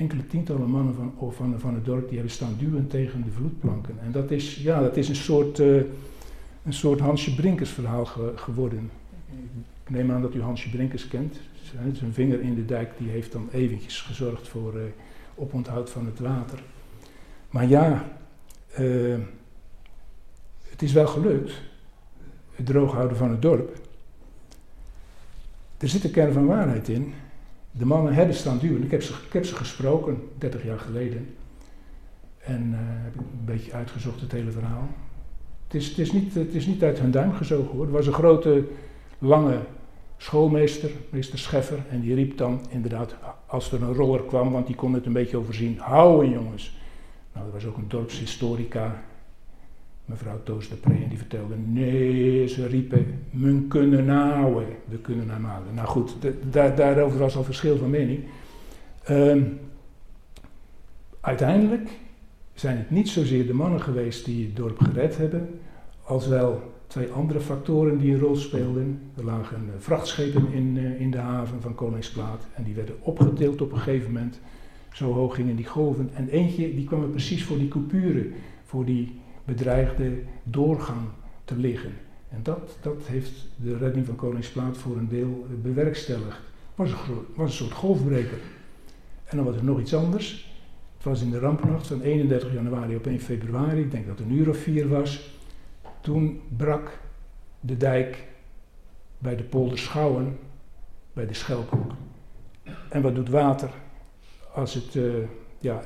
enkele 0.00 0.26
tientallen 0.26 0.70
mannen 0.70 0.94
van, 0.94 1.32
van, 1.32 1.60
van 1.60 1.74
het 1.74 1.84
dorp, 1.84 2.08
die 2.08 2.16
hebben 2.18 2.34
staan 2.34 2.56
duwen 2.58 2.86
tegen 2.86 3.24
de 3.24 3.30
vloedplanken. 3.30 3.98
En 4.02 4.12
dat 4.12 4.30
is, 4.30 4.56
ja, 4.56 4.80
dat 4.80 4.96
is 4.96 5.08
een 5.08 5.14
soort, 5.14 5.58
uh, 5.58 5.82
een 6.64 6.72
soort 6.72 7.00
Hansje 7.00 7.34
Brinkers 7.34 7.70
verhaal 7.70 8.04
geworden. 8.34 8.90
Ik 9.84 9.90
neem 9.90 10.10
aan 10.10 10.22
dat 10.22 10.34
u 10.34 10.42
Hansje 10.42 10.70
Brinkers 10.70 11.08
kent. 11.08 11.36
Zijn 11.92 12.12
vinger 12.12 12.40
in 12.40 12.54
de 12.54 12.64
dijk 12.64 12.90
die 12.98 13.08
heeft 13.08 13.32
dan 13.32 13.48
eventjes 13.52 14.00
gezorgd 14.00 14.48
voor 14.48 14.74
uh, 14.74 14.82
oponthoud 15.34 15.90
van 15.90 16.06
het 16.06 16.18
water. 16.18 16.62
Maar 17.50 17.68
ja, 17.68 18.08
uh, 18.80 19.18
het 20.68 20.82
is 20.82 20.92
wel 20.92 21.06
gelukt, 21.06 21.52
het 22.54 22.66
drooghouden 22.66 23.16
van 23.16 23.30
het 23.30 23.42
dorp. 23.42 23.78
Er 25.78 25.88
zit 25.88 26.04
een 26.04 26.10
kern 26.10 26.32
van 26.32 26.46
waarheid 26.46 26.88
in. 26.88 27.14
De 27.70 27.86
mannen 27.86 28.14
hebben 28.14 28.34
staan 28.34 28.58
duwen. 28.58 28.82
Ik 28.82 28.90
heb 28.90 29.02
ze, 29.02 29.12
ik 29.26 29.32
heb 29.32 29.44
ze 29.44 29.54
gesproken, 29.54 30.28
30 30.38 30.64
jaar 30.64 30.78
geleden. 30.78 31.34
En 32.38 32.68
uh, 32.70 32.78
heb 32.80 33.14
ik 33.14 33.20
een 33.20 33.44
beetje 33.44 33.72
uitgezocht 33.72 34.20
het 34.20 34.32
hele 34.32 34.50
verhaal. 34.50 34.88
Het 35.66 35.74
is, 35.74 35.88
het, 35.88 35.98
is 35.98 36.12
niet, 36.12 36.34
het 36.34 36.54
is 36.54 36.66
niet 36.66 36.82
uit 36.82 36.98
hun 36.98 37.10
duim 37.10 37.32
gezogen 37.32 37.76
hoor. 37.76 37.86
Er 37.86 37.92
was 37.92 38.06
een 38.06 38.12
grote, 38.12 38.64
lange 39.18 39.58
schoolmeester, 40.16 40.90
meester 41.10 41.38
Scheffer, 41.38 41.78
en 41.90 42.00
die 42.00 42.14
riep 42.14 42.36
dan 42.36 42.60
inderdaad, 42.68 43.14
als 43.46 43.72
er 43.72 43.82
een 43.82 43.94
roller 43.94 44.22
kwam, 44.22 44.52
want 44.52 44.66
die 44.66 44.76
kon 44.76 44.94
het 44.94 45.06
een 45.06 45.12
beetje 45.12 45.36
overzien, 45.36 45.78
houden 45.78 46.30
jongens. 46.30 46.78
Nou, 47.32 47.46
er 47.46 47.52
was 47.52 47.66
ook 47.66 47.76
een 47.76 47.88
dorpshistorica, 47.88 49.02
mevrouw 50.10 50.40
Toos 50.42 50.68
de 50.68 50.74
Pre, 50.74 50.92
en 50.92 51.08
die 51.08 51.18
vertelde, 51.18 51.54
nee, 51.66 52.48
ze 52.48 52.66
riepen, 52.66 53.06
men 53.30 53.68
kunnen 53.68 54.08
houden, 54.08 54.66
we 54.88 54.98
kunnen 54.98 55.26
naar. 55.26 55.60
Nou 55.74 55.88
goed, 55.88 56.16
daar, 56.50 56.76
daarover 56.76 57.18
was 57.18 57.36
al 57.36 57.44
verschil 57.44 57.76
van 57.76 57.90
mening. 57.90 58.20
Um, 59.10 59.58
uiteindelijk 61.20 61.90
zijn 62.54 62.76
het 62.76 62.90
niet 62.90 63.08
zozeer 63.08 63.46
de 63.46 63.52
mannen 63.52 63.80
geweest 63.80 64.24
die 64.24 64.46
het 64.46 64.56
dorp 64.56 64.78
gered 64.78 65.16
hebben, 65.16 65.60
als 66.02 66.26
wel 66.26 66.72
twee 66.86 67.08
andere 67.08 67.40
factoren 67.40 67.98
die 67.98 68.12
een 68.12 68.20
rol 68.20 68.36
speelden. 68.36 69.00
Er 69.16 69.24
lagen 69.24 69.64
uh, 69.66 69.72
vrachtschepen 69.78 70.52
in, 70.52 70.76
uh, 70.76 71.00
in 71.00 71.10
de 71.10 71.18
haven 71.18 71.60
van 71.60 71.74
Koningsplaat 71.74 72.46
en 72.54 72.62
die 72.64 72.74
werden 72.74 72.94
opgetild 73.00 73.60
op 73.60 73.72
een 73.72 73.78
gegeven 73.78 74.12
moment. 74.12 74.40
Zo 74.92 75.12
hoog 75.12 75.34
gingen 75.34 75.56
die 75.56 75.66
golven. 75.66 76.10
En 76.14 76.28
eentje 76.28 76.74
die 76.74 76.84
kwam 76.84 77.02
er 77.02 77.08
precies 77.08 77.44
voor 77.44 77.58
die 77.58 77.68
coupure, 77.68 78.26
voor 78.64 78.84
die 78.84 79.19
bedreigde 79.54 80.22
doorgang 80.42 81.00
te 81.44 81.56
liggen. 81.56 81.92
En 82.28 82.42
dat, 82.42 82.76
dat 82.80 83.02
heeft 83.06 83.32
de 83.56 83.76
redding 83.76 84.06
van 84.06 84.16
Koningsplaat 84.16 84.76
voor 84.76 84.96
een 84.96 85.08
deel 85.08 85.46
uh, 85.50 85.62
bewerkstelligd. 85.62 86.40
Was 86.74 86.90
een, 86.90 86.96
was 87.34 87.50
een 87.50 87.56
soort 87.56 87.72
golfbreker. 87.72 88.38
En 89.24 89.36
dan 89.36 89.46
was 89.46 89.56
er 89.56 89.64
nog 89.64 89.80
iets 89.80 89.94
anders. 89.94 90.52
Het 90.96 91.04
was 91.04 91.22
in 91.22 91.30
de 91.30 91.38
rampnacht 91.38 91.86
van 91.86 92.00
31 92.00 92.52
januari 92.52 92.96
op 92.96 93.06
1 93.06 93.20
februari, 93.20 93.80
ik 93.80 93.90
denk 93.90 94.06
dat 94.06 94.18
het 94.18 94.26
een 94.26 94.32
uur 94.32 94.48
of 94.48 94.56
vier 94.56 94.88
was. 94.88 95.38
Toen 96.00 96.40
brak 96.56 96.98
de 97.60 97.76
dijk 97.76 98.24
bij 99.18 99.36
de 99.36 99.42
polder 99.42 99.78
Schouwen, 99.78 100.38
bij 101.12 101.26
de 101.26 101.34
Schelphoek. 101.34 101.92
En 102.88 103.02
wat 103.02 103.14
doet 103.14 103.28
water 103.28 103.70
als 104.54 104.74
het 104.74 104.94
uh, 104.94 105.14
ja, 105.58 105.82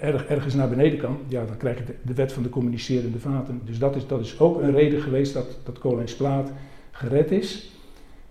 erg, 0.00 0.26
ergens 0.26 0.54
naar 0.54 0.68
beneden 0.68 0.98
kan? 0.98 1.18
Ja, 1.28 1.44
dan 1.44 1.56
krijg 1.56 1.78
je 1.78 1.84
de, 2.02 2.14
wet 2.14 2.32
van 2.32 2.42
de 2.42 2.48
communicerende 2.48 3.18
vaten. 3.18 3.60
Dus 3.64 3.78
dat 3.78 3.96
is, 3.96 4.06
dat 4.06 4.20
is 4.20 4.38
ook 4.38 4.60
een 4.60 4.72
reden 4.72 5.00
geweest 5.00 5.34
dat, 5.34 5.58
dat 5.64 5.78
Koningsplaat 5.78 6.50
gered 6.90 7.30
is. 7.30 7.70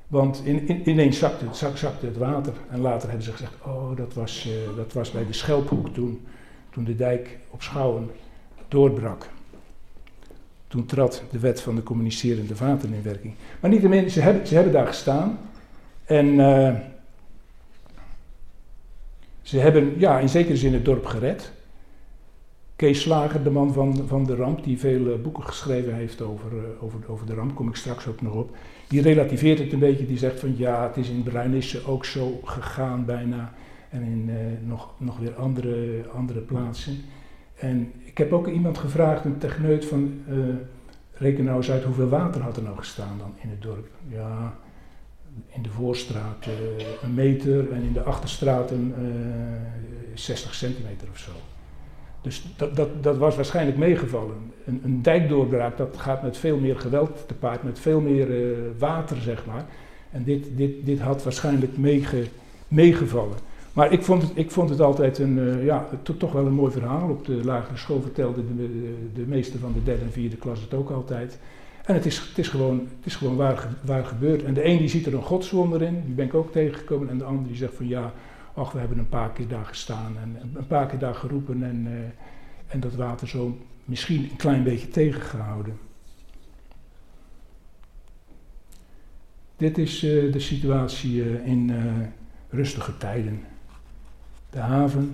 Want 0.07 0.41
in, 0.43 0.67
in, 0.67 0.89
ineens 0.89 1.17
zakte 1.17 1.45
zakte 1.73 2.05
het 2.05 2.17
water. 2.17 2.53
En 2.69 2.79
later 2.79 3.07
hebben 3.07 3.25
ze 3.25 3.31
gezegd, 3.31 3.53
oh, 3.65 3.95
dat 3.95 4.13
was, 4.13 4.47
uh, 4.47 4.77
dat 4.77 4.93
was 4.93 5.11
bij 5.11 5.25
de 5.25 5.33
Schelphoek 5.33 5.93
toen, 5.93 6.21
toen 6.69 6.83
de 6.83 6.95
dijk 6.95 7.37
op 7.49 7.61
Schouwen 7.61 8.09
doorbrak. 8.67 9.29
Toen 10.67 10.85
trad 10.85 11.23
de 11.31 11.39
wet 11.39 11.61
van 11.61 11.75
de 11.75 11.83
communicerende 11.83 12.55
vaten 12.55 12.93
in 12.93 13.03
werking. 13.03 13.33
Maar 13.59 13.69
niettemin, 13.69 14.09
ze 14.09 14.21
hebben, 14.21 14.47
ze 14.47 14.55
hebben 14.55 14.73
daar 14.73 14.87
gestaan. 14.87 15.37
En 16.05 16.25
uh, 16.25 16.73
ze 19.45 19.59
hebben 19.59 19.93
ja, 19.97 20.19
in 20.19 20.29
zekere 20.29 20.57
zin 20.57 20.73
het 20.73 20.85
dorp 20.85 21.05
gered. 21.05 21.51
Kees 22.75 23.01
Slager, 23.01 23.43
de 23.43 23.49
man 23.49 23.73
van, 23.73 24.07
van 24.07 24.25
de 24.25 24.35
ramp, 24.35 24.63
die 24.63 24.79
veel 24.79 25.07
uh, 25.07 25.21
boeken 25.21 25.43
geschreven 25.43 25.95
heeft 25.95 26.21
over, 26.21 26.51
uh, 26.51 26.83
over, 26.83 26.99
over 27.07 27.25
de 27.25 27.33
ramp, 27.33 27.55
kom 27.55 27.67
ik 27.67 27.75
straks 27.75 28.07
ook 28.07 28.21
nog 28.21 28.33
op. 28.33 28.55
Die 28.87 29.01
relativeert 29.01 29.59
het 29.59 29.73
een 29.73 29.79
beetje, 29.79 30.05
die 30.05 30.17
zegt 30.17 30.39
van 30.39 30.57
ja, 30.57 30.87
het 30.87 30.97
is 30.97 31.09
in 31.09 31.23
Bruinisse 31.23 31.87
ook 31.87 32.05
zo 32.05 32.39
gegaan 32.43 33.05
bijna. 33.05 33.53
En 33.89 34.03
in 34.03 34.31
nog, 34.67 34.93
nog 34.97 35.17
weer 35.19 35.35
andere, 35.35 36.03
andere 36.13 36.39
plaatsen. 36.39 36.97
En 37.55 37.91
ik 38.03 38.17
heb 38.17 38.33
ook 38.33 38.47
iemand 38.47 38.77
gevraagd, 38.77 39.25
een 39.25 39.37
techneut, 39.37 39.85
van 39.85 40.21
uh, 40.29 40.55
reken 41.13 41.43
nou 41.43 41.57
eens 41.57 41.71
uit 41.71 41.83
hoeveel 41.83 42.09
water 42.09 42.41
had 42.41 42.57
er 42.57 42.63
nou 42.63 42.77
gestaan 42.77 43.17
dan 43.17 43.33
in 43.41 43.49
het 43.49 43.61
dorp. 43.61 43.87
Ja, 44.07 44.57
in 45.47 45.61
de 45.61 45.69
voorstraat 45.69 46.45
uh, 46.45 46.53
een 47.03 47.13
meter 47.13 47.71
en 47.71 47.81
in 47.81 47.93
de 47.93 48.03
achterstraten 48.03 48.93
uh, 48.99 49.07
60 50.13 50.53
centimeter 50.53 51.07
of 51.11 51.17
zo. 51.17 51.31
Dus 52.21 52.43
dat, 52.57 52.75
dat, 52.75 53.03
dat 53.03 53.17
was 53.17 53.35
waarschijnlijk 53.35 53.77
meegevallen. 53.77 54.35
Een, 54.65 54.81
een 54.83 55.01
dijkdoorbraak, 55.01 55.77
dat 55.77 55.97
gaat 55.97 56.23
met 56.23 56.37
veel 56.37 56.57
meer 56.57 56.79
geweld 56.79 57.27
te 57.27 57.33
paard, 57.33 57.63
met 57.63 57.79
veel 57.79 58.01
meer 58.01 58.29
uh, 58.29 58.57
water, 58.77 59.17
zeg 59.21 59.45
maar. 59.45 59.65
En 60.11 60.23
dit, 60.23 60.47
dit, 60.57 60.85
dit 60.85 60.99
had 60.99 61.23
waarschijnlijk 61.23 61.77
meege, 61.77 62.23
meegevallen. 62.67 63.37
Maar 63.73 63.91
ik 63.91 64.03
vond 64.03 64.21
het, 64.21 64.31
ik 64.33 64.51
vond 64.51 64.69
het 64.69 64.81
altijd 64.81 65.17
een, 65.17 65.63
ja, 65.63 65.87
to, 66.01 66.17
toch 66.17 66.31
wel 66.31 66.45
een 66.45 66.53
mooi 66.53 66.71
verhaal. 66.71 67.09
Op 67.09 67.25
de 67.25 67.43
lagere 67.43 67.77
school 67.77 68.01
vertelde 68.01 68.41
de, 68.47 68.55
de, 68.55 68.95
de 69.13 69.25
meeste 69.27 69.57
van 69.57 69.73
de 69.73 69.83
derde 69.83 70.03
en 70.03 70.11
vierde 70.11 70.37
klas 70.37 70.61
het 70.61 70.73
ook 70.73 70.89
altijd. 70.89 71.39
En 71.85 71.93
het 71.93 72.05
is, 72.05 72.17
het 72.17 72.37
is 72.37 72.47
gewoon, 72.47 72.79
het 72.79 73.05
is 73.05 73.15
gewoon 73.15 73.35
waar, 73.35 73.67
waar 73.81 74.05
gebeurd. 74.05 74.43
En 74.43 74.53
de 74.53 74.65
een 74.65 74.77
die 74.77 74.87
ziet 74.87 75.05
er 75.05 75.13
een 75.13 75.21
godswonder 75.21 75.81
in, 75.81 76.03
die 76.05 76.13
ben 76.13 76.25
ik 76.25 76.33
ook 76.33 76.51
tegengekomen. 76.51 77.09
En 77.09 77.17
de 77.17 77.23
ander 77.23 77.47
die 77.47 77.55
zegt 77.55 77.73
van 77.75 77.87
ja, 77.87 78.13
ach, 78.53 78.71
we 78.71 78.79
hebben 78.79 78.97
een 78.97 79.09
paar 79.09 79.31
keer 79.31 79.47
daar 79.47 79.65
gestaan 79.65 80.17
en 80.17 80.51
een 80.53 80.67
paar 80.67 80.87
keer 80.87 80.99
daar 80.99 81.15
geroepen. 81.15 81.63
En, 81.63 81.85
uh, 81.87 81.93
en 82.67 82.79
dat 82.79 82.95
water 82.95 83.27
zo 83.27 83.57
misschien 83.85 84.23
een 84.23 84.35
klein 84.35 84.63
beetje 84.63 84.87
tegengehouden. 84.87 85.77
Dit 89.57 89.77
is 89.77 90.03
uh, 90.03 90.33
de 90.33 90.39
situatie 90.39 91.43
in 91.43 91.71
rustige 92.49 92.97
tijden 92.97 93.43
de 94.49 94.59
haven. 94.59 95.13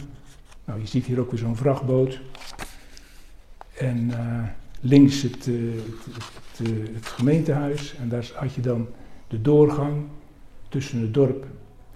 Nou, 0.65 0.79
je 0.79 0.87
ziet 0.87 1.05
hier 1.05 1.19
ook 1.19 1.31
weer 1.31 1.39
zo'n 1.39 1.55
vrachtboot. 1.55 2.19
En 3.77 4.11
links 4.81 5.21
het, 5.21 5.47
uh, 5.47 5.71
het, 5.73 6.15
het, 6.15 6.93
het, 6.93 7.05
gemeentehuis. 7.05 7.95
En 7.95 8.09
daar 8.09 8.31
had 8.33 8.53
je 8.53 8.61
dan 8.61 8.87
de 9.27 9.41
doorgang 9.41 10.03
tussen 10.69 11.01
het 11.01 11.13
dorp 11.13 11.45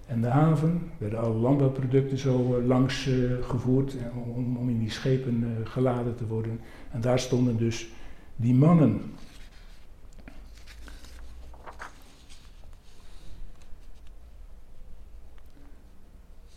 en 0.06 0.22
de 0.22 0.28
haven. 0.28 0.70
Er 0.70 0.98
werden 0.98 1.20
alle 1.20 1.36
landbouwproducten 1.36 2.18
zo 2.18 2.58
uh, 2.58 2.66
langs 2.66 3.10
gevoerd 3.42 3.96
om, 4.36 4.58
om, 4.58 4.70
in 4.70 4.80
die 4.80 4.92
schepen 4.92 5.58
geladen 5.64 6.16
te 6.16 6.28
worden. 6.28 6.60
En 6.92 7.02
daar 7.02 7.20
stonden 7.20 7.58
dus 7.58 7.88
die 8.36 8.54
mannen. 8.54 9.02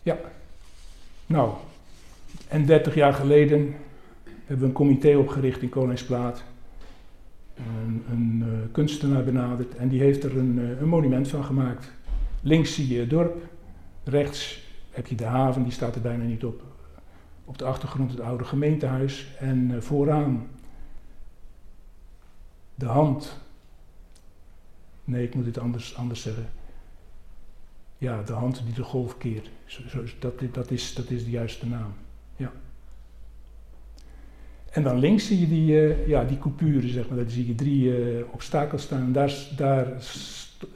Ja, 0.02 0.18
nou, 1.26 1.52
en 2.48 2.66
30 2.66 2.94
jaar 2.94 3.14
geleden 3.14 3.74
hebben 4.48 4.58
we 4.58 4.64
een 4.64 4.72
comité 4.72 5.16
opgericht 5.16 5.62
in 5.62 5.68
Koningsplaat. 5.68 6.42
Een, 8.10 8.44
kunstenaar 8.72 9.24
benaderd 9.24 9.76
en 9.76 9.88
die 9.88 10.00
heeft 10.00 10.24
er 10.24 10.36
een, 10.36 10.58
een 10.80 10.88
monument 10.88 11.28
van 11.28 11.44
gemaakt. 11.44 11.92
Links 12.40 12.74
zie 12.74 12.88
je 12.88 13.00
het 13.00 13.10
dorp, 13.10 13.42
rechts 14.04 14.66
heb 14.90 15.06
je 15.06 15.14
de 15.14 15.24
haven, 15.24 15.62
die 15.62 15.72
staat 15.72 15.94
er 15.94 16.00
bijna 16.00 16.24
niet 16.24 16.44
op. 16.44 16.62
Op 17.44 17.58
de 17.58 17.64
achtergrond 17.64 18.10
het 18.10 18.20
oude 18.20 18.44
gemeentehuis 18.44 19.26
en 19.38 19.82
vooraan 19.82 20.46
de 22.74 22.86
hand. 22.86 23.40
Nee, 25.04 25.24
ik 25.24 25.34
moet 25.34 25.46
het 25.46 25.58
anders, 25.58 25.96
anders 25.96 26.22
zeggen. 26.22 26.50
Ja, 27.98 28.22
de 28.22 28.32
hand 28.32 28.62
die 28.64 28.74
de 28.74 28.82
golf 28.82 29.18
keert. 29.18 29.50
Zo, 29.66 30.04
dat, 30.18 30.34
dat, 30.52 30.70
is, 30.70 30.94
dat 30.94 31.10
is 31.10 31.24
de 31.24 31.30
juiste 31.30 31.66
naam. 31.66 31.92
En 34.70 34.82
dan 34.82 34.98
links 34.98 35.26
zie 35.26 35.40
je 35.40 35.48
die, 35.48 35.70
uh, 35.70 36.08
ja, 36.08 36.24
die 36.24 36.38
coupure, 36.38 36.88
zeg 36.88 37.08
maar. 37.08 37.18
Daar 37.18 37.30
zie 37.30 37.46
je 37.46 37.54
drie 37.54 37.84
uh, 37.84 38.24
obstakels 38.30 38.82
staan. 38.82 39.12
Daar, 39.12 39.86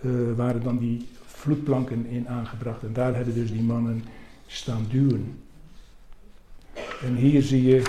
uh, 0.01 0.33
waren 0.37 0.63
dan 0.63 0.79
die 0.79 1.09
vloedplanken 1.25 2.07
in 2.07 2.29
aangebracht. 2.29 2.83
En 2.83 2.93
daar 2.93 3.15
hebben 3.15 3.35
dus 3.35 3.51
die 3.53 3.63
mannen 3.63 4.05
staan 4.47 4.87
duwen. 4.91 5.39
En 7.03 7.17
hier 7.17 7.43
zie 7.43 7.63
je 7.63 7.83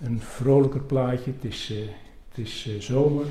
een 0.00 0.20
vrolijker 0.20 0.80
plaatje. 0.80 1.32
Het 1.32 1.52
is, 1.52 1.72
het 2.28 2.38
is 2.38 2.78
zomer. 2.78 3.26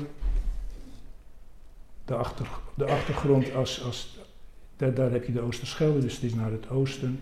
De, 2.04 2.14
achter, 2.14 2.48
de 2.74 2.84
achtergrond 2.84 3.54
als, 3.54 3.82
als 3.82 4.18
daar, 4.76 4.94
daar, 4.94 5.10
heb 5.10 5.24
je 5.24 5.32
de 5.32 5.40
Oosterschelde, 5.40 6.00
dus 6.00 6.14
het 6.14 6.22
is 6.22 6.34
naar 6.34 6.50
het 6.50 6.70
oosten. 6.70 7.20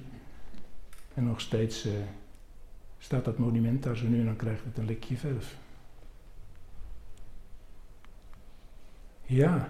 En 1.14 1.24
nog 1.24 1.40
steeds 1.40 1.86
staat 3.04 3.24
dat 3.24 3.38
monument 3.38 3.82
daar 3.82 3.96
zo 3.96 4.06
nu 4.06 4.18
en 4.18 4.24
dan 4.24 4.36
krijgt 4.36 4.64
het 4.64 4.78
een 4.78 4.86
likje 4.86 5.16
verf. 5.16 5.56
Ja, 9.26 9.68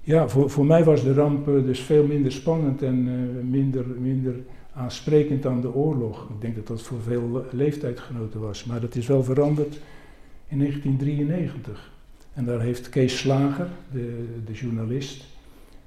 ja 0.00 0.28
voor, 0.28 0.50
voor 0.50 0.66
mij 0.66 0.84
was 0.84 1.02
de 1.02 1.14
ramp 1.14 1.46
dus 1.46 1.80
veel 1.80 2.06
minder 2.06 2.32
spannend 2.32 2.82
en 2.82 3.06
uh, 3.06 3.42
minder, 3.50 3.86
minder 3.86 4.34
aansprekend 4.72 5.42
dan 5.42 5.60
de 5.60 5.74
oorlog. 5.74 6.28
Ik 6.30 6.40
denk 6.40 6.54
dat 6.54 6.66
dat 6.66 6.82
voor 6.82 7.00
veel 7.00 7.46
leeftijdgenoten 7.50 8.40
was, 8.40 8.64
maar 8.64 8.80
dat 8.80 8.94
is 8.94 9.06
wel 9.06 9.24
veranderd 9.24 9.80
in 10.48 10.58
1993. 10.58 11.92
En 12.32 12.44
daar 12.44 12.60
heeft 12.60 12.88
Kees 12.88 13.18
Slager, 13.18 13.68
de, 13.92 14.26
de 14.44 14.52
journalist, 14.52 15.24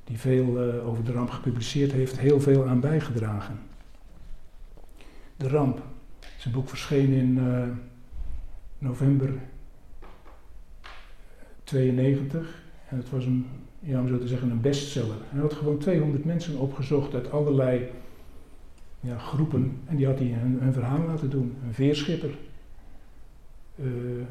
die 0.03 0.17
veel 0.17 0.67
uh, 0.67 0.87
over 0.87 1.03
de 1.03 1.11
ramp 1.11 1.29
gepubliceerd 1.29 1.91
heeft, 1.91 2.19
heel 2.19 2.39
veel 2.39 2.67
aan 2.67 2.79
bijgedragen. 2.79 3.59
De 5.37 5.47
ramp. 5.47 5.81
Zijn 6.41 6.53
boek 6.53 6.69
verscheen 6.69 7.13
in 7.13 7.37
uh, 7.37 7.63
november 8.77 9.33
92 11.63 12.63
en 12.89 12.97
het 12.97 13.09
was 13.09 13.25
een, 13.25 13.45
ja, 13.79 13.99
om 13.99 14.07
zo 14.07 14.17
te 14.17 14.27
zeggen, 14.27 14.49
een 14.49 14.61
bestseller. 14.61 15.15
Hij 15.29 15.41
had 15.41 15.53
gewoon 15.53 15.77
200 15.77 16.25
mensen 16.25 16.57
opgezocht 16.57 17.13
uit 17.13 17.31
allerlei 17.31 17.89
ja, 18.99 19.17
groepen 19.17 19.77
en 19.85 19.95
die 19.95 20.05
had 20.05 20.19
hij 20.19 20.27
hun, 20.27 20.73
verhaal 20.73 21.05
laten 21.05 21.29
doen. 21.29 21.55
Een 21.65 21.73
veerschipper, 21.73 22.37
uh, 23.75 23.85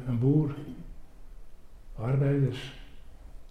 een 0.07 0.19
boer, 0.19 0.55
arbeiders, 1.95 2.73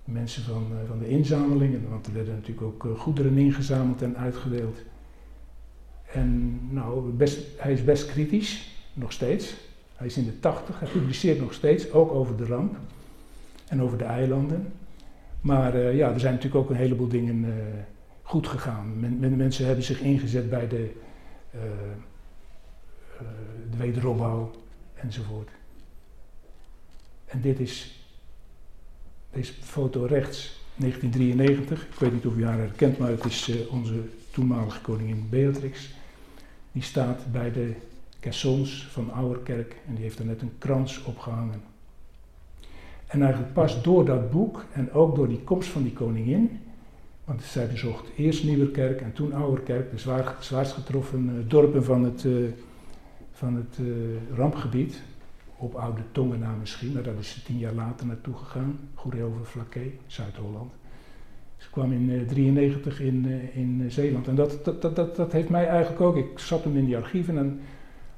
mensen 0.05 0.43
van, 0.43 0.67
uh, 0.73 0.89
van 0.89 0.99
de 0.99 1.09
inzamelingen, 1.09 1.89
want 1.91 2.07
er 2.07 2.13
werden 2.13 2.35
natuurlijk 2.35 2.63
ook 2.63 2.99
goederen 2.99 3.39
ingezameld 3.39 4.03
en 4.03 4.17
uitgedeeld. 4.17 4.83
En 6.13 6.59
nou, 6.71 7.15
hij 7.57 7.73
is 7.73 7.85
best 7.85 8.07
kritisch, 8.07 8.71
nog 8.93 9.13
steeds. 9.13 9.55
Hij 9.97 10.07
is 10.07 10.17
in 10.17 10.25
de 10.25 10.41
tachtig, 10.41 10.81
hij 10.81 10.89
publiceert 10.89 11.41
nog 11.41 11.53
steeds, 11.53 11.93
ook 11.93 12.11
over 12.11 12.37
de 12.37 12.47
ramp 12.47 12.77
en 13.69 13.83
over 13.83 13.99
de 13.99 14.05
eilanden. 14.05 14.73
Maar 15.41 15.77
uh, 15.77 15.97
ja, 15.97 16.13
er 16.13 16.21
zijn 16.21 16.35
natuurlijk 16.35 16.63
ook 16.65 16.71
een 16.71 16.77
heleboel 16.77 17.09
dingen 17.09 17.55
goed 18.23 18.47
gegaan. 18.47 19.01
Men, 19.01 19.19
men, 19.19 19.37
mensen 19.37 19.67
hebben 19.67 19.85
zich 19.85 20.01
ingezet 20.01 20.51
bij 20.51 20.69
de, 20.69 20.91
de 23.71 23.77
wederopbouw 23.77 24.51
enzovoort. 24.95 25.49
En 27.31 27.41
dit 27.41 27.61
is 27.61 28.05
deze 29.33 29.53
foto 29.53 30.05
rechts, 30.05 30.61
1993. 30.77 31.87
Ik 31.87 31.99
weet 31.99 32.13
niet 32.13 32.27
of 32.27 32.37
u 32.37 32.45
haar 32.45 32.59
herkent, 32.59 32.99
maar 32.99 33.11
het 33.11 33.25
is 33.25 33.49
uh, 33.49 33.73
onze 33.73 34.01
toenmalige 34.31 34.81
koningin 34.81 35.27
Beatrix. 35.31 35.91
Die 36.73 36.83
staat 36.83 37.33
bij 37.33 37.53
de 37.53 37.75
caissons 38.21 38.87
van 38.91 39.13
Ouwerkerk 39.13 39.77
en 39.87 39.95
die 39.95 40.03
heeft 40.03 40.19
er 40.19 40.25
net 40.25 40.43
een 40.43 40.59
krans 40.59 41.03
opgehangen. 41.05 41.63
En 43.07 43.23
eigenlijk 43.23 43.53
pas 43.53 43.83
door 43.83 44.05
dat 44.05 44.31
boek 44.31 44.65
en 44.73 44.93
ook 44.93 45.17
door 45.17 45.29
die 45.29 45.41
komst 45.41 45.69
van 45.69 45.83
die 45.83 45.93
koningin, 45.93 46.61
want 47.25 47.43
zij 47.43 47.69
bezocht 47.69 48.09
eerst 48.17 48.45
Nieuwerkerk 48.45 49.01
en 49.01 49.13
toen 49.13 49.33
Ouwerkerk, 49.33 49.91
de 49.91 49.99
zwaar, 49.99 50.37
zwaarst 50.41 50.73
getroffen 50.73 51.29
uh, 51.29 51.51
dorpen 51.51 51.85
van 51.85 52.05
het, 52.05 52.25
uh, 52.25 52.51
van 53.33 53.55
het 53.55 53.79
rampgebied, 54.35 55.03
op 55.57 55.75
oude 55.75 56.03
tongen 56.13 56.39
na 56.39 56.55
misschien, 56.61 56.93
maar 56.93 57.03
daar 57.03 57.19
is 57.19 57.31
ze 57.31 57.43
tien 57.43 57.59
jaar 57.59 57.73
later 57.73 58.07
naartoe 58.07 58.35
gegaan. 58.35 58.79
Goedeover 58.95 59.47
Vlakke, 59.47 59.91
Zuid-Holland. 60.07 60.80
Ze 61.61 61.71
kwam 61.71 61.93
in 61.93 62.07
1993 62.07 63.01
uh, 63.01 63.07
in, 63.07 63.25
uh, 63.27 63.57
in 63.57 63.91
Zeeland. 63.91 64.29
En 64.29 64.35
dat, 64.35 64.65
dat, 64.65 64.97
dat, 64.97 65.17
dat, 65.17 65.33
heeft 65.33 65.49
mij 65.49 65.67
eigenlijk 65.67 66.01
ook, 66.01 66.17
ik 66.17 66.39
zat 66.39 66.65
hem 66.65 66.77
in 66.77 66.85
die 66.85 66.97
archieven 66.97 67.39
en 67.39 67.61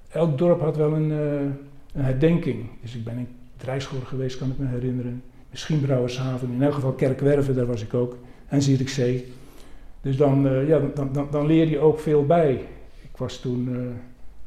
elk 0.09 0.39
dorp 0.39 0.61
had 0.61 0.77
wel 0.77 0.93
een, 0.93 1.11
uh, 1.11 2.03
herdenking. 2.03 2.67
Dus 2.81 2.95
ik 2.95 3.05
ben 3.05 3.19
in 3.19 3.29
Drijschool 3.57 4.01
geweest, 4.01 4.39
kan 4.39 4.51
ik 4.51 4.59
me 4.59 4.67
herinneren. 4.67 5.23
Misschien 5.51 5.81
Brouwershaven, 5.81 6.53
in 6.53 6.63
elk 6.63 6.75
geval 6.75 6.93
Kerkwerven, 6.93 7.55
daar 7.55 7.67
was 7.67 7.83
ik 7.83 7.95
ook. 7.95 8.17
En 8.47 8.63
Zierikzee. 8.63 9.33
Dus 10.01 10.17
dan, 10.17 10.67
ja, 10.67 10.81
dan, 10.95 11.13
dan, 11.13 11.29
dan 11.31 11.47
leer 11.47 11.69
je 11.69 11.79
ook 11.79 12.01
veel 12.01 12.27
bij. 12.27 12.53
Ik 13.03 13.17
was 13.17 13.41
toen 13.41 13.65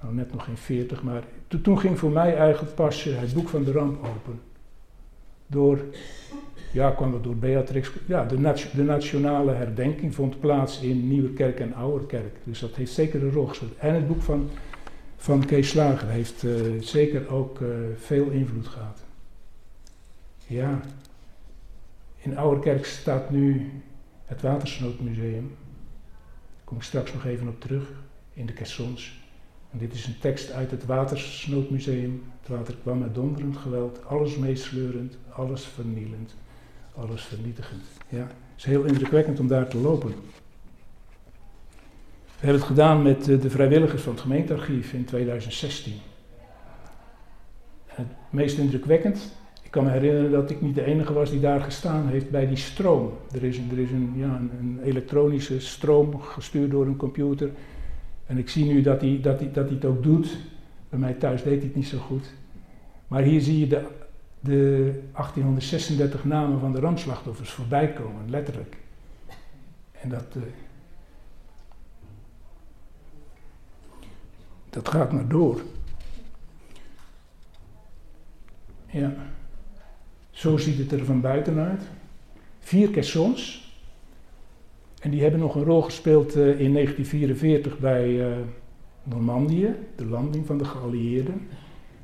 nou, 0.02 0.14
net 0.14 0.32
nog 0.32 0.44
geen 0.44 0.58
40, 0.58 1.04
maar 1.04 1.24
toen 1.62 1.80
ging 1.80 2.00
voor 2.00 2.12
mij 2.12 2.36
eigenlijk 2.36 2.76
pas 2.76 3.04
het 3.04 3.34
boek 3.34 3.50
van 3.50 3.64
de 3.64 3.72
ramp 3.72 3.98
open. 4.00 4.40
Door, 5.48 5.80
ja, 6.76 6.92
kwam 6.92 7.12
dat 7.12 7.24
door 7.24 7.36
Beatrix. 7.36 7.92
Ja, 8.06 8.26
de, 8.26 8.54
de 8.74 8.84
nationale 8.84 9.52
herdenking 9.52 10.16
vond 10.16 10.40
plaats 10.40 10.82
in 10.82 11.08
Nieuwerkerk 11.08 11.60
en 11.60 11.74
Ouwerkerk. 11.74 12.36
Dus 12.44 12.60
dat 12.60 12.76
heeft 12.76 12.92
zeker 12.92 13.24
een 13.24 13.32
rol 13.32 13.46
gespeeld. 13.46 13.78
En 13.78 13.94
het 13.94 14.08
boek 14.08 14.22
van, 14.22 14.50
van 15.16 15.46
Kees 15.46 15.70
Slager 15.70 16.08
heeft 16.08 16.44
uh, 16.44 16.82
zeker 16.82 17.30
ook 17.30 17.60
uh, 17.60 17.68
veel 17.98 18.30
invloed 18.30 18.68
gehad. 18.68 19.04
Ja, 20.48 20.82
in 22.18 22.38
Ouwerkerk 22.38 22.86
staat 22.86 23.30
nu 23.30 23.72
het 24.26 24.42
Watersnoodmuseum. 24.42 25.48
Daar 26.56 26.64
kom 26.64 26.78
ik 26.78 26.84
straks 26.84 27.14
nog 27.14 27.26
even 27.26 27.48
op 27.48 27.60
terug, 27.60 27.92
in 28.34 28.46
de 28.46 28.54
caissons. 28.54 29.24
En 29.72 29.78
dit 29.78 29.94
is 29.94 30.06
een 30.06 30.20
tekst 30.20 30.52
uit 30.52 30.72
het 30.72 30.86
Watersnoodmuseum. 30.86 32.24
Het 32.40 32.50
water 32.50 32.76
kwam 32.82 33.00
met 33.00 33.16
donderend 33.16 33.58
geweld, 33.58 34.06
alles 34.06 34.38
meesleurend, 34.38 35.18
alles 35.30 35.66
vernielend, 35.66 36.36
alles 36.98 37.24
vernietigend. 37.24 37.84
Ja, 38.10 38.20
het 38.20 38.58
is 38.58 38.64
heel 38.64 38.84
indrukwekkend 38.84 39.40
om 39.40 39.48
daar 39.48 39.68
te 39.68 39.78
lopen. 39.78 40.14
We 42.26 42.52
hebben 42.52 42.60
het 42.60 42.70
gedaan 42.70 43.02
met 43.02 43.26
de 43.26 43.50
vrijwilligers 43.50 44.02
van 44.02 44.14
het 44.14 44.22
gemeentearchief 44.22 44.94
in 44.94 45.06
2016. 45.06 45.94
het 47.86 48.08
meest 48.30 48.58
indrukwekkend, 48.58 49.32
ik 49.64 49.72
kan 49.72 49.84
me 49.84 49.90
herinneren 49.90 50.32
dat 50.32 50.50
ik 50.50 50.62
niet 50.62 50.76
de 50.76 50.84
enige 50.84 51.14
was 51.14 51.30
die 51.30 51.40
daar 51.40 51.62
gestaan 51.62 52.08
heeft 52.08 52.30
bij 52.30 52.48
die 52.48 52.58
stroom. 52.58 53.14
Er 53.32 53.44
is, 53.44 53.60
er 53.72 53.80
is 53.80 53.92
een, 53.92 54.14
ja, 54.16 54.42
een 54.60 54.80
elektronische 54.84 55.60
stroom 55.60 56.20
gestuurd 56.20 56.72
door 56.72 56.86
een 56.86 56.96
computer 56.96 57.50
en 58.26 58.38
ik 58.38 58.50
zie 58.50 58.66
nu 58.66 58.82
dat 58.82 59.02
hij, 59.02 59.20
dat, 59.22 59.40
hij, 59.40 59.52
dat 59.52 59.66
hij 59.66 59.76
het 59.76 59.86
ook 59.86 60.04
doet. 60.04 60.38
Bij 60.90 61.00
mij 61.00 61.14
thuis 61.14 61.44
deed 61.44 61.58
hij 61.58 61.66
het 61.66 61.76
niet 61.76 61.88
zo 61.88 61.98
goed. 61.98 62.34
Maar 63.08 63.22
hier 63.22 63.42
zie 63.42 63.60
je 63.60 63.68
de, 63.68 63.88
de 64.46 65.02
1836 65.12 66.24
namen 66.26 66.60
van 66.60 66.72
de 66.72 66.80
rampslachtoffers 66.80 67.52
voorbij 67.52 67.94
komen, 67.94 68.30
letterlijk. 68.30 68.78
En 69.92 70.10
dat, 70.10 70.36
uh, 70.38 70.44
dat 74.70 74.90
gaat 74.90 75.12
maar 75.12 75.28
door. 75.28 75.62
Ja. 78.86 79.14
Zo 80.30 80.58
ziet 80.58 80.78
het 80.78 80.92
er 80.92 81.06
van 81.06 81.22
buitenuit. 81.22 81.82
Vier 82.60 82.92
caissons 82.92 83.74
en 85.00 85.12
die 85.12 85.22
hebben 85.22 85.40
nog 85.40 85.56
een 85.56 85.64
rol 85.64 85.82
gespeeld 85.82 86.36
uh, 86.36 86.60
in 86.60 86.74
1944 86.74 87.80
bij 87.80 88.10
uh, 88.10 88.38
Normandië, 89.04 89.76
de 89.96 90.06
landing 90.06 90.46
van 90.46 90.58
de 90.58 90.66
geallieerden. 90.66 91.48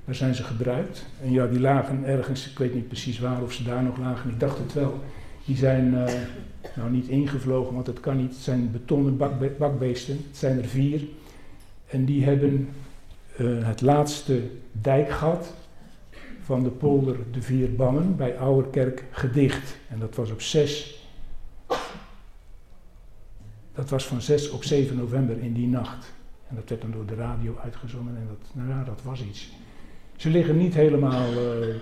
Daar 0.06 0.16
zijn 0.16 0.36
ze 0.36 0.44
gebruikt. 0.44 1.06
En 1.24 1.32
ja, 1.32 1.48
die 1.48 1.60
lagen 1.60 2.04
ergens, 2.04 2.50
ik 2.50 2.58
weet 2.58 2.74
niet 2.74 2.88
precies 2.88 3.20
waar 3.20 3.42
of 3.42 3.54
ze 3.54 3.64
daar 3.64 3.84
nog 3.84 3.98
lagen, 3.98 4.30
ik 4.30 4.40
dacht 4.40 4.58
het 4.58 4.74
wel. 4.74 5.00
Die 5.46 5.58
zijn 5.58 5.94
uh, 5.94 6.06
nou 6.76 6.92
niet 6.92 7.08
ingevlogen, 7.08 7.74
want 7.74 7.88
het 7.88 8.00
kan 8.00 8.18
niet. 8.18 8.32
Het 8.32 8.44
zijn 8.44 8.72
betonnen 8.72 9.18
bakbe 9.18 9.52
bakbeesten, 9.58 10.18
het 10.28 10.38
zijn 10.38 10.58
er 10.58 10.68
vier. 10.68 11.02
En 11.88 12.06
die 12.06 12.24
hebben 12.24 12.70
het 13.64 13.82
laatste 13.82 14.42
dijkgat 14.72 15.54
van 16.44 16.64
de 16.64 16.70
polder 16.70 17.18
De 17.32 17.42
Vier 17.42 17.76
Bannen 17.76 18.16
bij 18.16 18.38
Ouwerkerk 18.38 19.04
gedicht. 19.12 19.78
En 19.90 20.00
dat 20.00 20.16
was 20.16 20.32
op 20.32 20.42
6. 20.42 21.06
Dat 23.74 23.90
was 23.90 24.08
van 24.08 24.22
6 24.22 24.50
op 24.50 24.64
7 24.64 24.98
november 24.98 25.38
in 25.38 25.54
die 25.54 25.68
nacht. 25.68 26.14
En 26.48 26.56
dat 26.56 26.70
werd 26.70 26.82
dan 26.82 26.92
door 26.92 27.06
de 27.06 27.16
radio 27.16 27.58
uitgezonden 27.64 28.16
en 28.16 28.28
dat, 28.28 28.50
nou 28.54 28.70
ja, 28.70 28.84
dat 28.84 29.02
was 29.04 29.24
iets. 29.24 29.52
Ze 30.22 30.30
liggen 30.30 30.58
niet 30.58 30.74
helemaal 30.74 31.34
uh, 31.34 31.76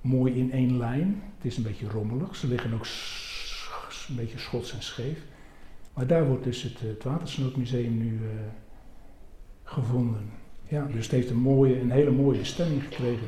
mooi 0.00 0.34
in 0.34 0.52
één 0.52 0.78
lijn. 0.78 1.22
Het 1.36 1.44
is 1.44 1.56
een 1.56 1.62
beetje 1.62 1.88
rommelig. 1.88 2.36
Ze 2.36 2.46
liggen 2.46 2.74
ook 2.74 2.86
een 4.08 4.16
beetje 4.16 4.38
schots 4.38 4.72
en 4.72 4.82
scheef. 4.82 5.18
Maar 5.94 6.06
daar 6.06 6.26
wordt 6.26 6.44
dus 6.44 6.62
het, 6.62 6.80
het 6.80 7.04
Watersnoodmuseum 7.04 7.98
nu 7.98 8.12
uh, 8.12 8.30
gevonden. 9.62 10.30
Ja, 10.68 10.86
dus 10.92 11.02
het 11.02 11.10
heeft 11.10 11.30
een, 11.30 11.36
mooie, 11.36 11.80
een 11.80 11.90
hele 11.90 12.10
mooie 12.10 12.44
stemming 12.44 12.82
gekregen. 12.82 13.26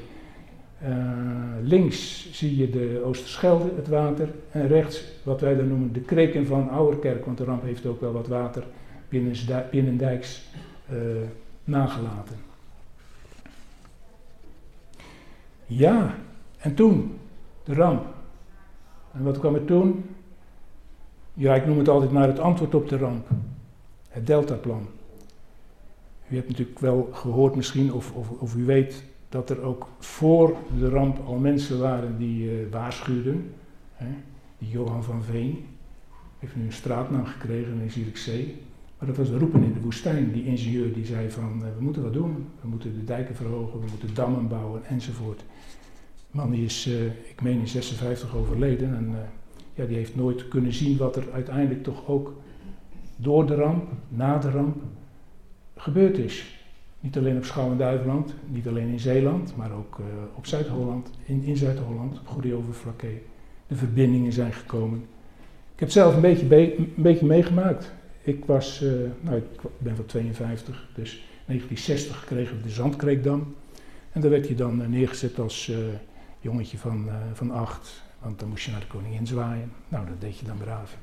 Links 1.62 2.33
zie 2.33 2.57
je 2.57 2.71
de 2.71 3.03
Oosterschelde, 3.05 3.71
het 3.77 3.88
water. 3.88 4.29
En 4.51 4.69
rechts 4.69 5.05
wat 5.23 5.41
wij 5.41 5.57
dan 5.57 5.69
noemen 5.69 5.93
de 5.93 6.01
kreken 6.01 6.47
van 6.47 6.71
Ouwerkerk. 6.71 7.25
Want 7.25 7.38
de 7.38 7.45
ramp 7.45 7.62
heeft 7.62 7.87
ook 7.87 8.01
wel 8.01 8.12
wat 8.12 8.29
water 8.29 8.65
binnendijks 9.71 10.43
uh, 10.93 10.99
nagelaten. 11.65 12.52
Ja, 15.66 16.14
en 16.59 16.75
toen, 16.75 17.18
de 17.64 17.75
ramp. 17.75 18.05
En 19.12 19.22
wat 19.22 19.38
kwam 19.38 19.55
er 19.55 19.64
toen? 19.64 20.05
Ja, 21.35 21.55
ik 21.55 21.66
noem 21.66 21.79
het 21.79 21.88
altijd 21.88 22.12
naar 22.12 22.29
het 22.29 22.38
antwoord 22.38 22.75
op 22.75 22.88
de 22.88 22.96
ramp. 22.96 23.29
Het 24.09 24.27
Deltaplan. 24.27 24.87
U 26.29 26.35
hebt 26.35 26.48
natuurlijk 26.48 26.79
wel 26.79 27.09
gehoord 27.12 27.55
misschien, 27.55 27.92
of, 27.92 28.12
of, 28.12 28.31
of 28.31 28.55
u 28.55 28.64
weet, 28.64 29.05
dat 29.29 29.51
er 29.51 29.62
ook 29.62 29.88
voor 29.98 30.57
de 30.79 30.88
ramp 30.88 31.18
al 31.27 31.37
mensen 31.37 31.79
waren 31.79 32.18
die 32.18 32.44
uh, 32.44 32.72
waarschuwden. 32.72 33.55
Hè? 33.92 34.14
Die 34.59 34.68
Johan 34.68 35.05
van 35.05 35.22
Veen 35.22 35.66
heeft 36.38 36.57
nu 36.57 36.64
een 36.64 36.72
straatnaam 36.72 37.27
gekregen 37.27 37.81
in 37.81 37.90
Zierikzee. 37.90 38.62
Maar 39.03 39.11
dat 39.11 39.21
was 39.21 39.31
de 39.31 39.38
roepen 39.38 39.62
in 39.62 39.73
de 39.73 39.81
woestijn. 39.81 40.33
Die 40.33 40.45
ingenieur 40.45 40.93
die 40.93 41.05
zei 41.05 41.31
van, 41.31 41.59
uh, 41.59 41.65
we 41.79 41.85
moeten 41.85 42.03
wat 42.03 42.12
doen. 42.12 42.47
We 42.61 42.69
moeten 42.69 42.95
de 42.95 43.05
dijken 43.05 43.35
verhogen, 43.35 43.81
we 43.81 43.87
moeten 43.91 44.15
dammen 44.15 44.49
bouwen 44.49 44.85
enzovoort. 44.85 45.45
Man 46.31 46.51
die 46.51 46.65
is, 46.65 46.87
uh, 46.87 47.05
ik 47.05 47.43
meen 47.43 47.59
in 47.59 47.69
56 47.69 48.37
overleden. 48.37 48.97
En 48.97 49.15
ja, 49.75 49.85
die 49.85 49.97
heeft 49.97 50.17
nooit 50.17 50.49
kunnen 50.49 50.73
zien 50.73 50.97
wat 50.97 51.17
er 51.17 51.25
uiteindelijk 51.33 51.83
toch 51.83 52.09
ook 52.09 52.35
door 53.17 53.47
de 53.47 53.55
ramp, 53.55 53.88
na 54.09 54.38
de 54.38 54.51
ramp, 54.51 54.77
gebeurd 55.77 56.19
is. 56.19 56.65
Niet 57.01 57.19
alleen 57.19 57.37
op 57.37 57.45
Schouwen-Duiveland, 57.45 58.35
niet 58.47 58.69
alleen 58.69 58.88
in 58.88 59.01
Zeeland, 59.01 59.57
maar 59.57 59.73
ook 59.73 60.01
op 60.35 60.47
Zuid-Holland, 60.47 61.11
in, 61.25 61.57
Zuid-Holland, 61.57 62.19
op 62.19 62.27
Goede 62.27 62.59
De 63.67 63.75
verbindingen 63.75 64.33
zijn 64.33 64.53
gekomen. 64.53 64.99
Ik 65.75 65.81
heb 65.81 65.91
zelf 65.91 66.15
een 66.15 66.21
beetje, 66.21 66.77
een 66.77 66.93
beetje 66.97 67.27
meegemaakt. 67.27 67.93
Ik 68.22 68.44
was, 68.44 68.82
uh, 68.82 68.92
nou 69.20 69.37
ik 69.37 69.44
ben 69.78 69.96
van 69.96 70.06
52, 70.06 70.88
dus 70.94 71.12
in 71.14 71.22
1960 71.46 72.24
kregen 72.24 72.56
we 72.56 72.62
de 72.62 72.70
Zandkreekdam. 72.70 73.54
En 74.12 74.20
daar 74.20 74.30
werd 74.30 74.48
je 74.48 74.54
dan 74.54 74.80
uh, 74.80 74.87
neergezet 74.87 75.38
als 75.38 75.72
jongetje 76.40 76.78
van, 76.78 77.08
van 77.32 77.50
acht, 77.50 78.02
want 78.18 78.38
dan 78.38 78.48
moest 78.48 78.64
je 78.64 78.70
naar 78.70 78.80
de 78.80 78.87
koningin 78.87 79.26
zwaaien. 79.26 79.72
Nou, 79.88 80.06
dat 80.06 80.20
deed 80.20 80.38
je 80.38 80.46
dan 80.46 80.56
braaf. 80.56 80.96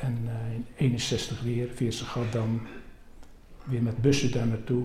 En 0.00 0.18
in 0.54 0.66
61 0.76 1.42
weer, 1.42 1.68
Veerse 1.74 2.04
Gaddam, 2.04 2.60
weer 3.64 3.82
met 3.82 4.02
bussen 4.02 4.32
daar 4.32 4.46
naartoe. 4.46 4.84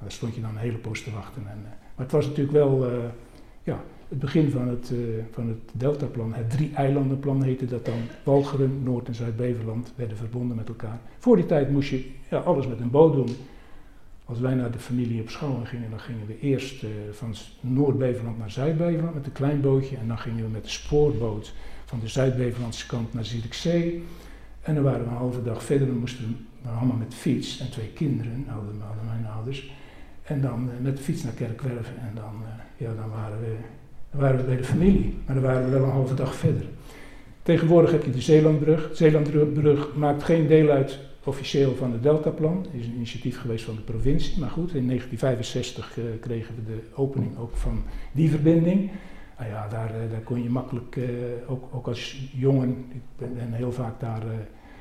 Daar 0.00 0.12
stond 0.12 0.34
je 0.34 0.40
dan 0.40 0.50
een 0.50 0.56
hele 0.56 0.78
poos 0.78 1.02
te 1.02 1.10
wachten. 1.10 1.42
En, 1.48 1.58
uh, 1.58 1.68
maar 1.94 2.04
het 2.06 2.12
was 2.12 2.26
natuurlijk 2.26 2.56
wel 2.56 2.92
uh, 2.92 2.98
ja, 3.62 3.82
het 4.10 4.18
begin 4.18 4.50
van 4.50 4.68
het, 4.68 4.90
uh, 4.92 4.98
van 5.30 5.48
het 5.48 5.58
Deltaplan. 5.72 6.34
Het 6.34 6.50
drie-eilandenplan 6.50 7.42
heette 7.42 7.66
dat 7.66 7.84
dan. 7.84 7.98
Walcheren, 8.22 8.82
Noord- 8.82 9.08
en 9.08 9.14
Zuid-Beverland 9.14 9.92
werden 9.96 10.16
verbonden 10.16 10.56
met 10.56 10.68
elkaar. 10.68 11.00
Voor 11.18 11.36
die 11.36 11.46
tijd 11.46 11.70
moest 11.70 11.90
je 11.90 12.10
ja, 12.30 12.38
alles 12.38 12.66
met 12.66 12.80
een 12.80 12.90
boot 12.90 13.14
doen. 13.14 13.36
Als 14.24 14.40
wij 14.40 14.54
naar 14.54 14.70
de 14.70 14.78
familie 14.78 15.20
op 15.20 15.30
Schouwen 15.30 15.66
gingen, 15.66 15.90
dan 15.90 16.00
gingen 16.00 16.26
we 16.26 16.40
eerst 16.40 16.84
van 17.10 17.34
Noord-Beverland 17.60 18.38
naar 18.38 18.50
Zuid-Beverland 18.50 19.14
met 19.14 19.26
een 19.26 19.32
klein 19.32 19.60
bootje. 19.60 19.96
En 19.96 20.08
dan 20.08 20.18
gingen 20.18 20.44
we 20.44 20.50
met 20.50 20.64
de 20.64 20.70
spoorboot 20.70 21.52
van 21.84 22.00
de 22.00 22.08
Zuid-Beverlandse 22.08 22.86
kant 22.86 23.14
naar 23.14 23.24
Zierikzee. 23.24 24.02
En 24.60 24.74
dan 24.74 24.84
waren 24.84 25.04
we 25.04 25.10
een 25.10 25.16
halve 25.16 25.42
dag 25.42 25.62
verder, 25.62 25.86
dan 25.86 25.98
moesten 25.98 26.46
we 26.62 26.68
allemaal 26.68 26.96
met 26.96 27.14
fiets 27.14 27.60
en 27.60 27.70
twee 27.70 27.88
kinderen, 27.88 28.44
hadden, 28.48 28.82
mijn 29.06 29.26
ouders. 29.26 29.72
En 30.22 30.40
dan 30.40 30.68
uh, 30.68 30.82
met 30.82 30.96
de 30.96 31.02
fiets 31.02 31.22
naar 31.22 31.32
Kerkwerven 31.32 31.96
en 31.98 32.14
dan, 32.14 32.42
ja, 32.76 32.94
dan, 32.94 33.10
waren 33.10 33.40
we, 33.40 33.56
dan 34.10 34.20
waren 34.20 34.36
we 34.36 34.44
bij 34.44 34.56
de 34.56 34.64
familie. 34.64 35.14
Maar 35.26 35.34
dan 35.34 35.44
waren 35.44 35.64
we 35.64 35.70
wel 35.70 35.82
een 35.82 35.90
halve 35.90 36.14
dag 36.14 36.34
verder. 36.34 36.64
Tegenwoordig 37.42 37.90
heb 37.90 38.04
je 38.04 38.10
de 38.10 38.20
Zeelandbrug. 38.20 38.90
Zeelandbrug 38.92 39.94
maakt 39.94 40.22
geen 40.22 40.46
deel 40.46 40.68
uit 40.68 40.98
officieel 41.24 41.74
van 41.74 41.92
het 41.92 42.02
Deltaplan. 42.02 42.56
Het 42.56 42.80
is 42.80 42.86
een 42.86 42.94
initiatief 42.94 43.40
geweest 43.40 43.64
van 43.64 43.74
de 43.74 43.80
provincie. 43.80 44.40
Maar 44.40 44.50
goed, 44.50 44.74
in 44.74 44.86
1965 44.86 45.96
uh, 45.98 46.04
kregen 46.20 46.54
we 46.54 46.62
de 46.64 46.80
opening 46.94 47.38
ook 47.38 47.56
van 47.56 47.82
die 48.12 48.30
verbinding. 48.30 48.90
Nou 49.38 49.52
ja, 49.52 49.68
daar, 49.68 49.92
daar 50.10 50.20
kon 50.20 50.42
je 50.42 50.50
makkelijk, 50.50 50.98
ook, 51.46 51.64
ook 51.72 51.86
als 51.86 52.30
jongen, 52.32 52.84
ik 52.88 53.00
ben, 53.16 53.52
heel 53.52 53.72
vaak 53.72 54.00
daar 54.00 54.22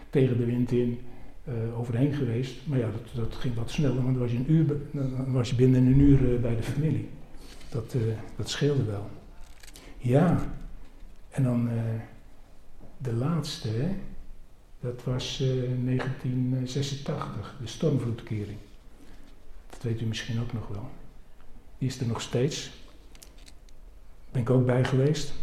tegen 0.10 0.38
de 0.38 0.46
wind 0.46 0.72
in, 0.72 1.00
overheen 1.78 2.13
geweest. 2.13 2.68
Maar 2.68 2.80
ja, 2.80 2.89
dat, 2.92 3.26
dat, 3.26 3.36
ging 3.36 3.56
wat 3.56 3.70
sneller, 3.70 3.96
want 3.96 4.08
dan 4.08 4.18
was 4.18 4.32
je, 4.32 4.38
een 4.38 4.52
uur, 4.52 4.65
was 5.28 5.50
je 5.50 5.56
binnen 5.56 5.86
een 5.86 6.00
uur 6.00 6.39
bij 6.39 6.56
de 6.56 6.63
familie. 6.63 7.10
Dat, 7.70 7.96
dat 8.36 8.50
scheelde 8.50 8.84
wel. 8.84 9.10
Ja, 10.02 10.54
en 11.30 11.44
dan 11.44 11.70
de 12.98 13.14
laatste, 13.14 13.90
dat 14.80 15.04
was 15.04 15.38
1986, 15.38 17.56
de 17.62 17.68
stormvloedkering. 17.68 18.58
Dat 19.70 19.82
weet 19.82 20.02
u 20.02 20.06
misschien 20.06 20.40
ook 20.40 20.54
nog 20.54 20.68
wel. 20.68 20.90
Die 21.78 21.88
is 21.88 22.00
er 22.00 22.08
nog 22.08 22.22
steeds. 22.22 22.72
Ben 24.32 24.42
ik 24.42 24.50
ook 24.50 24.66
bij 24.66 24.84
geweest. 24.84 25.34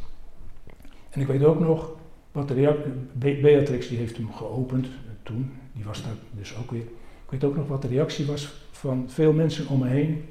En 1.10 1.20
ik 1.20 1.26
weet 1.26 1.44
ook 1.44 1.60
nog 1.60 1.90
wat 2.32 2.48
de 2.48 2.54
reactie. 2.54 2.92
Beatrix 3.12 3.88
die 3.88 3.98
heeft 3.98 4.16
hem 4.16 4.32
geopend 4.32 4.86
toen, 5.22 5.52
die 5.72 5.84
was 5.84 6.02
daar 6.02 6.16
dus 6.30 6.56
ook 6.56 6.70
weer. 6.70 6.86
Ik 7.24 7.30
weet 7.30 7.44
ook 7.44 7.56
nog 7.56 7.68
wat 7.68 7.82
de 7.82 7.88
reactie 7.88 8.26
was 8.26 8.54
van 8.70 9.10
veel 9.10 9.32
mensen 9.32 9.68
om 9.68 9.78
me 9.78 9.88
heen. 9.88 10.24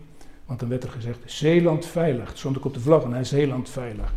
Want 0.45 0.60
dan 0.60 0.69
werd 0.69 0.84
er 0.84 0.89
gezegd, 0.89 1.19
Zeeland 1.25 1.86
veilig. 1.86 2.27
Toen 2.27 2.38
stond 2.38 2.55
ik 2.55 2.65
op 2.65 2.73
de 2.73 2.79
vlag 2.79 3.03
en 3.03 3.12
hij 3.12 3.23
Zeeland 3.23 3.69
veilig. 3.69 4.13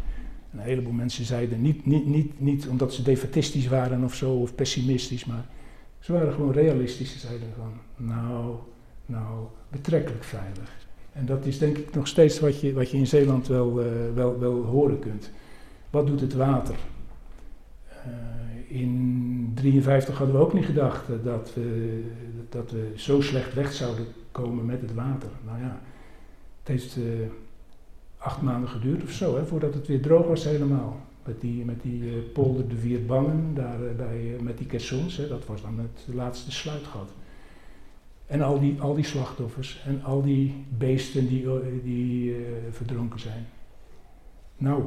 En 0.50 0.58
een 0.58 0.64
heleboel 0.64 0.92
mensen 0.92 1.24
zeiden, 1.24 1.62
niet, 1.62 1.86
niet, 1.86 2.06
niet, 2.06 2.40
niet 2.40 2.68
omdat 2.68 2.94
ze 2.94 3.02
defatistisch 3.02 3.68
waren 3.68 4.04
of 4.04 4.14
zo, 4.14 4.30
of 4.32 4.54
pessimistisch, 4.54 5.24
maar 5.24 5.46
ze 5.98 6.12
waren 6.12 6.32
gewoon 6.32 6.52
realistisch. 6.52 7.12
Ze 7.12 7.18
zeiden 7.18 7.48
van, 7.56 8.06
nou, 8.06 8.54
nou, 9.06 9.46
betrekkelijk 9.68 10.24
veilig. 10.24 10.76
En 11.12 11.26
dat 11.26 11.46
is 11.46 11.58
denk 11.58 11.78
ik 11.78 11.94
nog 11.94 12.06
steeds 12.06 12.40
wat 12.40 12.60
je, 12.60 12.72
wat 12.72 12.90
je 12.90 12.96
in 12.96 13.06
Zeeland 13.06 13.46
wel, 13.46 13.80
uh, 13.80 13.86
wel, 14.14 14.38
wel 14.38 14.64
horen 14.64 14.98
kunt. 14.98 15.30
Wat 15.90 16.06
doet 16.06 16.20
het 16.20 16.34
water? 16.34 16.74
Uh, 17.88 18.80
in 18.80 18.94
1953 19.54 20.18
hadden 20.18 20.36
we 20.36 20.42
ook 20.42 20.52
niet 20.52 20.64
gedacht 20.64 21.06
dat 21.24 21.52
we, 21.54 22.02
dat 22.48 22.70
we 22.70 22.92
zo 22.96 23.20
slecht 23.20 23.54
weg 23.54 23.72
zouden 23.72 24.06
komen 24.32 24.66
met 24.66 24.80
het 24.80 24.94
water. 24.94 25.28
Nou 25.46 25.60
ja, 25.60 25.80
het 26.68 26.80
heeft 26.80 26.96
uh, 26.96 27.04
acht 28.18 28.42
maanden 28.42 28.68
geduurd 28.68 29.02
of 29.02 29.10
zo, 29.10 29.36
hè, 29.36 29.46
voordat 29.46 29.74
het 29.74 29.86
weer 29.86 30.02
droog 30.02 30.26
was 30.26 30.44
helemaal. 30.44 30.96
Met 31.24 31.40
die, 31.40 31.64
met 31.64 31.82
die 31.82 32.02
uh, 32.02 32.12
polder 32.32 32.68
de 32.68 32.76
Vier 32.76 33.06
Bangen, 33.06 33.54
daar 33.54 33.80
uh, 33.80 33.90
bij, 33.96 34.36
met 34.42 34.58
die 34.58 34.66
caissons, 34.66 35.16
hè, 35.16 35.28
dat 35.28 35.46
was 35.46 35.62
dan 35.62 35.78
het 35.78 36.14
laatste 36.14 36.52
sluitgat. 36.52 37.10
En 38.26 38.42
al 38.42 38.60
die, 38.60 38.80
al 38.80 38.94
die 38.94 39.04
slachtoffers 39.04 39.82
en 39.86 40.02
al 40.02 40.22
die 40.22 40.64
beesten 40.68 41.28
die, 41.28 41.46
die 41.82 42.36
verdronken 42.70 43.20
zijn. 43.20 43.46
Nou, 44.56 44.82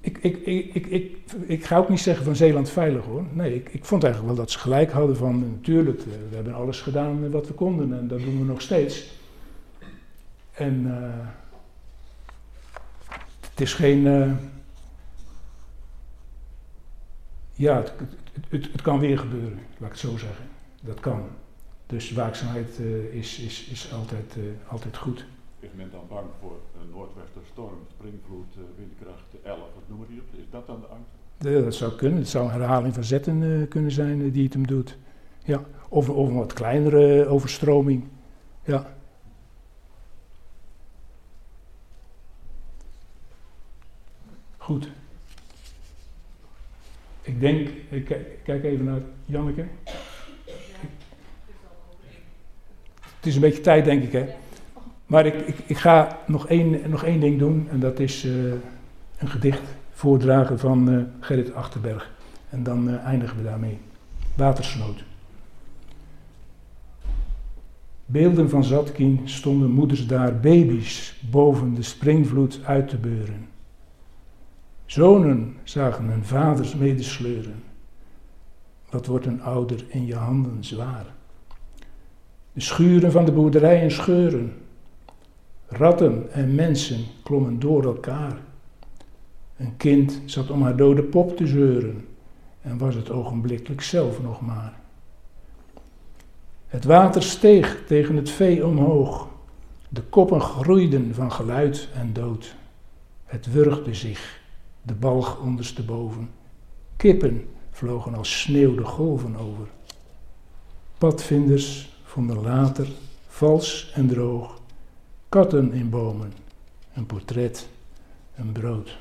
ik, 0.00 0.18
ik, 0.18 0.36
ik, 0.36 0.74
ik, 0.74 0.86
ik, 0.86 1.16
ik, 1.46 1.64
ga 1.64 1.78
ook 1.78 1.88
niet 1.88 2.00
zeggen 2.00 2.24
van 2.24 2.36
Zeeland 2.36 2.70
veilig 2.70 3.04
hoor. 3.04 3.24
Nee, 3.32 3.54
ik, 3.54 3.68
ik 3.68 3.84
vond 3.84 4.04
eigenlijk 4.04 4.34
wel 4.34 4.44
dat 4.44 4.52
ze 4.52 4.58
gelijk 4.58 4.90
hadden 4.90 5.16
van 5.16 5.38
natuurlijk, 5.38 6.00
we 6.00 6.34
hebben 6.34 6.54
alles 6.54 6.80
gedaan 6.80 7.30
wat 7.30 7.46
we 7.46 7.54
konden 7.54 7.98
en 7.98 8.08
dat 8.08 8.20
doen 8.20 8.38
we 8.38 8.44
nog 8.44 8.60
steeds. 8.60 9.19
En 10.60 10.86
uh, 10.86 11.26
het 13.50 13.60
is 13.60 13.74
geen. 13.74 14.06
Uh, 14.06 14.32
ja, 17.52 17.76
het, 17.76 17.92
het, 18.48 18.72
het, 18.72 18.82
kan 18.82 18.98
weer 18.98 19.18
gebeuren, 19.18 19.58
laat 19.78 19.92
ik 19.92 20.00
het 20.00 20.10
zo 20.10 20.16
zeggen. 20.16 20.44
Dat 20.80 21.00
kan. 21.00 21.22
Dus 21.86 22.12
waakzaamheid 22.12 22.78
uh, 22.80 23.14
is, 23.14 23.38
is, 23.38 23.68
is 23.70 23.92
altijd, 23.92 24.36
altijd 24.68 24.96
goed. 24.96 25.26
Is 25.60 25.68
men 25.76 25.90
dan 25.90 26.04
bang 26.08 26.26
voor 26.40 26.58
een 26.82 26.90
noordwesterstorm, 26.90 27.78
springvloed, 27.90 28.54
windkracht 28.76 29.44
11, 29.44 29.58
wat 29.58 29.88
noemen 29.88 30.06
die 30.08 30.20
op? 30.20 30.38
Is 30.38 30.50
dat 30.50 30.66
dan 30.66 30.80
de 30.80 30.86
angst? 30.86 31.10
Ja, 31.38 31.64
dat 31.64 31.74
zou 31.74 31.92
kunnen. 31.92 32.18
Het 32.18 32.28
zou 32.28 32.44
een 32.44 32.52
herhaling 32.52 32.94
van 32.94 33.04
zetten 33.04 33.68
kunnen 33.68 33.90
zijn 33.92 34.30
die 34.30 34.44
het 34.44 34.52
hem 34.52 34.66
doet. 34.66 34.98
Ja. 35.44 35.64
Of, 35.88 36.08
of 36.08 36.28
een 36.28 36.36
wat 36.36 36.52
kleinere 36.52 37.26
overstroming. 37.26 38.04
Ja. 38.64 38.98
Goed. 44.70 44.88
Ik 47.22 47.40
denk, 47.40 47.68
ik 47.88 48.16
kijk 48.44 48.64
even 48.64 48.84
naar 48.84 49.00
Janneke. 49.24 49.66
Het 53.16 53.26
is 53.26 53.34
een 53.34 53.40
beetje 53.40 53.60
tijd, 53.60 53.84
denk 53.84 54.02
ik, 54.02 54.12
hè. 54.12 54.26
Maar 55.06 55.26
ik, 55.26 55.34
ik, 55.34 55.58
ik 55.66 55.76
ga 55.76 56.18
nog 56.26 56.48
één, 56.48 56.90
nog 56.90 57.04
één 57.04 57.20
ding 57.20 57.38
doen, 57.38 57.68
en 57.70 57.80
dat 57.80 58.00
is 58.00 58.24
uh, 58.24 58.52
een 59.18 59.28
gedicht 59.28 59.62
voordragen 59.92 60.58
van 60.58 60.92
uh, 60.92 61.02
Gerrit 61.20 61.54
Achterberg. 61.54 62.10
En 62.50 62.62
dan 62.62 62.88
uh, 62.88 63.04
eindigen 63.04 63.36
we 63.36 63.42
daarmee. 63.42 63.78
Watersnood. 64.36 65.04
Beelden 68.06 68.50
van 68.50 68.64
Zatkin 68.64 69.20
stonden 69.24 69.70
moeders 69.70 70.06
daar, 70.06 70.40
baby's, 70.40 71.14
boven 71.30 71.74
de 71.74 71.82
springvloed 71.82 72.60
uit 72.64 72.88
te 72.88 72.96
beuren. 72.96 73.49
Zonen 74.90 75.56
zagen 75.64 76.04
hun 76.04 76.24
vaders 76.24 76.74
medesleuren. 76.74 77.62
Wat 78.90 79.06
wordt 79.06 79.26
een 79.26 79.42
ouder 79.42 79.84
in 79.88 80.06
je 80.06 80.14
handen 80.14 80.64
zwaar? 80.64 81.06
De 82.52 82.60
schuren 82.60 83.12
van 83.12 83.24
de 83.24 83.32
boerderijen 83.32 83.90
scheuren. 83.90 84.52
Ratten 85.66 86.32
en 86.32 86.54
mensen 86.54 87.04
klommen 87.22 87.58
door 87.58 87.84
elkaar. 87.84 88.38
Een 89.56 89.76
kind 89.76 90.20
zat 90.24 90.50
om 90.50 90.62
haar 90.62 90.76
dode 90.76 91.02
pop 91.02 91.36
te 91.36 91.46
zeuren 91.46 92.06
en 92.60 92.78
was 92.78 92.94
het 92.94 93.10
ogenblikkelijk 93.10 93.82
zelf 93.82 94.22
nog 94.22 94.40
maar. 94.40 94.80
Het 96.66 96.84
water 96.84 97.22
steeg 97.22 97.82
tegen 97.86 98.16
het 98.16 98.30
vee 98.30 98.66
omhoog. 98.66 99.28
De 99.88 100.02
koppen 100.02 100.40
groeiden 100.40 101.14
van 101.14 101.32
geluid 101.32 101.88
en 101.94 102.12
dood. 102.12 102.54
Het 103.24 103.52
wurgde 103.52 103.94
zich, 103.94 104.39
de 104.90 104.96
balg 104.96 105.40
ondersteboven. 105.40 106.30
Kippen 106.96 107.48
vlogen 107.70 108.14
als 108.14 108.40
sneeuw 108.40 108.74
de 108.74 108.84
golven 108.84 109.36
over. 109.36 109.66
Padvinders 110.98 111.92
vonden 112.04 112.40
later, 112.40 112.88
vals 113.26 113.92
en 113.94 114.08
droog, 114.08 114.60
katten 115.28 115.72
in 115.72 115.90
bomen, 115.90 116.32
een 116.94 117.06
portret, 117.06 117.68
een 118.34 118.52
brood. 118.52 118.98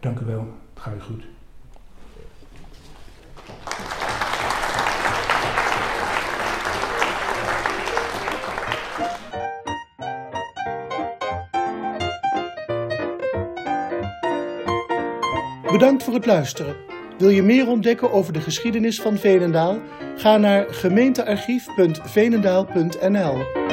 Dank 0.00 0.20
u 0.20 0.24
wel, 0.24 0.46
het 0.74 0.82
gaat 0.82 0.94
u 0.94 1.00
goed. 1.00 1.24
Bedankt 15.76 16.02
voor 16.02 16.14
het 16.14 16.26
luisteren. 16.26 16.76
Wil 17.18 17.28
je 17.28 17.42
meer 17.42 17.68
ontdekken 17.68 18.12
over 18.12 18.32
de 18.32 18.40
geschiedenis 18.40 19.00
van 19.00 19.18
Veenendaal? 19.18 19.78
Ga 20.16 20.36
naar 20.36 20.66
gemeentearchief.veenendaal.nl 20.68 23.65